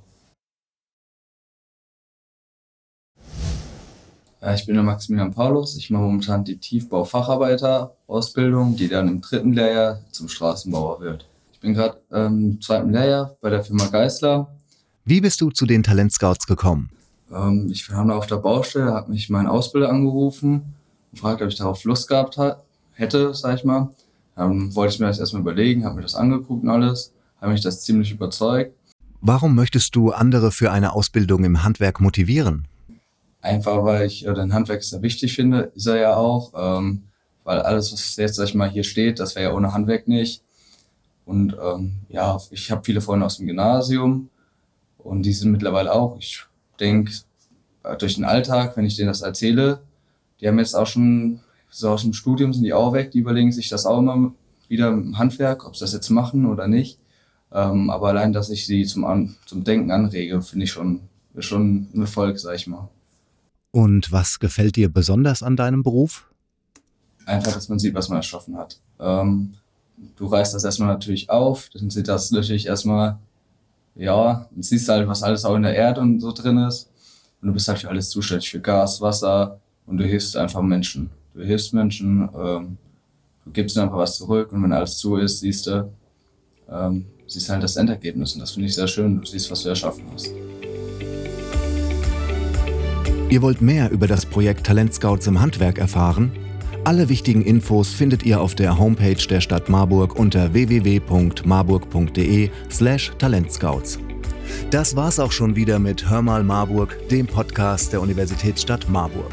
Ich 4.52 4.66
bin 4.66 4.74
der 4.74 4.85
Maximilian 4.85 5.33
Paulus. 5.33 5.74
Ich 5.78 5.88
mache 5.88 6.02
momentan 6.02 6.44
die 6.44 6.59
Tiefbau-Facharbeiter-Ausbildung, 6.59 8.76
die 8.76 8.88
dann 8.88 9.09
im 9.09 9.22
dritten 9.22 9.54
Lehrjahr 9.54 10.00
zum 10.11 10.28
Straßenbauer 10.28 11.00
wird. 11.00 11.26
Ich 11.54 11.61
bin 11.61 11.72
gerade 11.72 11.96
ähm, 12.12 12.50
im 12.50 12.61
zweiten 12.61 12.92
Lehrjahr 12.92 13.35
bei 13.40 13.48
der 13.48 13.64
Firma 13.64 13.87
Geisler. 13.87 14.54
Wie 15.07 15.22
bist 15.22 15.40
du 15.40 15.50
zu 15.50 15.64
den 15.64 15.83
Talentscouts 15.83 16.46
gekommen? 16.46 16.90
Ähm, 17.33 17.70
ich 17.72 17.90
war 17.90 18.07
auf 18.14 18.26
der 18.26 18.37
Baustelle, 18.37 18.92
hat 18.92 19.09
mich 19.09 19.30
mein 19.30 19.46
Ausbilder 19.46 19.88
angerufen 19.88 20.74
und 21.12 21.18
fragt, 21.18 21.40
ob 21.40 21.48
ich 21.48 21.57
darauf 21.57 21.83
Lust 21.85 22.07
gehabt 22.09 22.38
hätte, 22.92 23.33
sag 23.33 23.57
ich 23.57 23.64
mal. 23.64 23.94
Dann 24.37 24.74
wollte 24.74 24.92
ich 24.94 25.00
mir 25.00 25.07
das 25.07 25.20
erstmal 25.20 25.40
überlegen, 25.40 25.87
habe 25.87 25.96
mir 25.96 26.02
das 26.02 26.16
angeguckt 26.16 26.64
und 26.64 26.68
alles, 26.68 27.14
habe 27.40 27.52
mich 27.52 27.62
das 27.62 27.83
ziemlich 27.83 28.11
überzeugt. 28.11 28.74
Warum 29.22 29.54
möchtest 29.54 29.96
du 29.96 30.11
andere 30.11 30.50
für 30.50 30.70
eine 30.70 30.92
Ausbildung 30.92 31.44
im 31.44 31.64
Handwerk 31.64 32.02
motivieren? 32.02 32.68
Einfach 33.44 33.85
weil 33.85 34.07
ich 34.07 34.26
äh, 34.26 34.33
den 34.33 34.54
Handwerk 34.54 34.83
sehr 34.83 35.02
wichtig 35.02 35.35
finde, 35.35 35.70
ist 35.74 35.87
er 35.87 35.96
ja 35.98 36.16
auch. 36.16 36.52
Ähm, 36.57 37.02
weil 37.44 37.61
alles, 37.61 37.92
was 37.92 38.16
jetzt, 38.16 38.37
sag 38.37 38.46
ich 38.46 38.54
mal, 38.54 38.70
hier 38.70 38.85
steht, 38.85 39.20
das 39.20 39.35
wäre 39.37 39.50
ja 39.50 39.54
ohne 39.54 39.74
Handwerk 39.74 40.09
nicht. 40.09 40.42
Und 41.26 41.54
ähm, 41.62 41.96
ja, 42.09 42.38
ich 42.50 42.70
habe 42.70 42.83
viele 42.83 43.02
Freunde 43.02 43.26
aus 43.26 43.37
dem 43.37 43.46
Gymnasium 43.46 44.30
und 44.96 45.24
die 45.24 45.35
sind 45.35 45.52
mittlerweile 45.52 45.92
auch, 45.92 46.16
ich 46.18 46.42
denke, 46.80 47.12
äh, 47.83 47.96
durch 47.98 48.14
den 48.14 48.24
Alltag, 48.24 48.78
wenn 48.78 48.87
ich 48.87 48.96
denen 48.96 49.09
das 49.09 49.20
erzähle, 49.20 49.80
die 50.40 50.48
haben 50.48 50.59
jetzt 50.59 50.74
auch 50.74 50.87
schon, 50.87 51.40
so 51.68 51.90
aus 51.90 52.00
dem 52.00 52.14
Studium 52.14 52.54
sind 52.54 52.64
die 52.64 52.72
auch 52.72 52.94
weg, 52.94 53.11
die 53.11 53.18
überlegen 53.18 53.52
sich 53.52 53.68
das 53.68 53.85
auch 53.85 53.98
immer 53.98 54.33
wieder 54.68 54.88
im 54.88 55.18
Handwerk, 55.18 55.66
ob 55.66 55.76
sie 55.76 55.85
das 55.85 55.92
jetzt 55.92 56.09
machen 56.09 56.46
oder 56.46 56.66
nicht. 56.66 56.98
Ähm, 57.52 57.90
aber 57.90 58.09
allein, 58.09 58.33
dass 58.33 58.48
ich 58.48 58.64
sie 58.64 58.87
zum, 58.87 59.04
An 59.04 59.37
zum 59.44 59.64
Denken 59.64 59.90
anrege, 59.90 60.40
finde 60.40 60.64
ich 60.64 60.72
schon, 60.72 61.00
schon 61.38 61.88
ein 61.94 62.00
Erfolg, 62.00 62.38
sag 62.38 62.54
ich 62.54 62.66
mal. 62.66 62.88
Und 63.74 64.12
was 64.12 64.38
gefällt 64.38 64.76
dir 64.76 64.88
besonders 64.88 65.42
an 65.42 65.56
deinem 65.56 65.82
Beruf? 65.82 66.30
Einfach, 67.26 67.54
dass 67.54 67.68
man 67.68 67.80
sieht, 67.80 67.92
was 67.92 68.08
man 68.08 68.18
erschaffen 68.18 68.56
hat. 68.56 68.78
Ähm, 69.00 69.54
du 70.14 70.26
reißt 70.26 70.54
das 70.54 70.62
erstmal 70.62 70.90
natürlich 70.90 71.28
auf, 71.28 71.70
dann 71.70 71.90
sieht 71.90 72.06
das 72.06 72.30
natürlich 72.30 72.66
erstmal, 72.66 73.18
ja, 73.96 74.46
dann 74.48 74.62
siehst 74.62 74.88
halt, 74.88 75.08
was 75.08 75.24
alles 75.24 75.44
auch 75.44 75.56
in 75.56 75.62
der 75.62 75.74
Erde 75.74 76.00
und 76.02 76.20
so 76.20 76.30
drin 76.30 76.58
ist. 76.58 76.88
Und 77.42 77.48
du 77.48 77.52
bist 77.52 77.66
halt 77.66 77.80
für 77.80 77.88
alles 77.88 78.10
zuständig, 78.10 78.48
für 78.48 78.60
Gas, 78.60 79.00
Wasser 79.00 79.58
und 79.87 79.96
du 79.96 80.04
hilfst 80.04 80.37
einfach 80.37 80.62
Menschen. 80.62 81.10
Du 81.34 81.42
hilfst 81.42 81.74
Menschen, 81.74 82.28
ähm, 82.32 82.78
du 83.44 83.50
gibst 83.50 83.74
ihnen 83.74 83.87
einfach 83.87 83.98
was 83.98 84.18
zurück 84.18 84.52
und 84.52 84.62
wenn 84.62 84.72
alles 84.72 84.98
zu 84.98 85.16
ist, 85.16 85.40
siehst 85.40 85.66
du, 85.66 85.92
ähm, 86.70 87.06
siehst 87.26 87.48
halt 87.48 87.64
das 87.64 87.74
Endergebnis 87.74 88.34
und 88.34 88.40
das 88.40 88.52
finde 88.52 88.68
ich 88.68 88.74
sehr 88.76 88.87
schön. 88.87 89.20
Du 89.20 89.26
siehst, 89.26 89.50
was 89.50 89.64
du 89.64 89.70
erschaffen 89.70 90.04
hast. 90.12 90.30
Ihr 93.35 93.42
wollt 93.42 93.61
mehr 93.61 93.90
über 93.90 94.07
das 94.07 94.25
Projekt 94.25 94.64
Talentscouts 94.64 95.27
im 95.27 95.40
Handwerk 95.40 95.79
erfahren? 95.79 96.31
Alle 96.85 97.09
wichtigen 97.09 97.42
Infos 97.42 97.92
findet 97.92 98.23
ihr 98.23 98.40
auf 98.40 98.55
der 98.55 98.79
Homepage 98.79 99.27
der 99.29 99.40
Stadt 99.40 99.68
Marburg 99.68 100.16
unter 100.16 100.53
www.marburg.de/slash 100.53 103.12
Talentscouts. 103.18 103.99
Das 104.70 104.94
war's 104.94 105.18
auch 105.18 105.33
schon 105.33 105.57
wieder 105.57 105.81
mit 105.81 106.09
Hör 106.09 106.23
mal 106.23 106.44
Marburg, 106.44 106.97
dem 107.09 107.27
Podcast 107.27 107.92
der 107.92 108.03
Universitätsstadt 108.03 108.88
Marburg. 108.88 109.33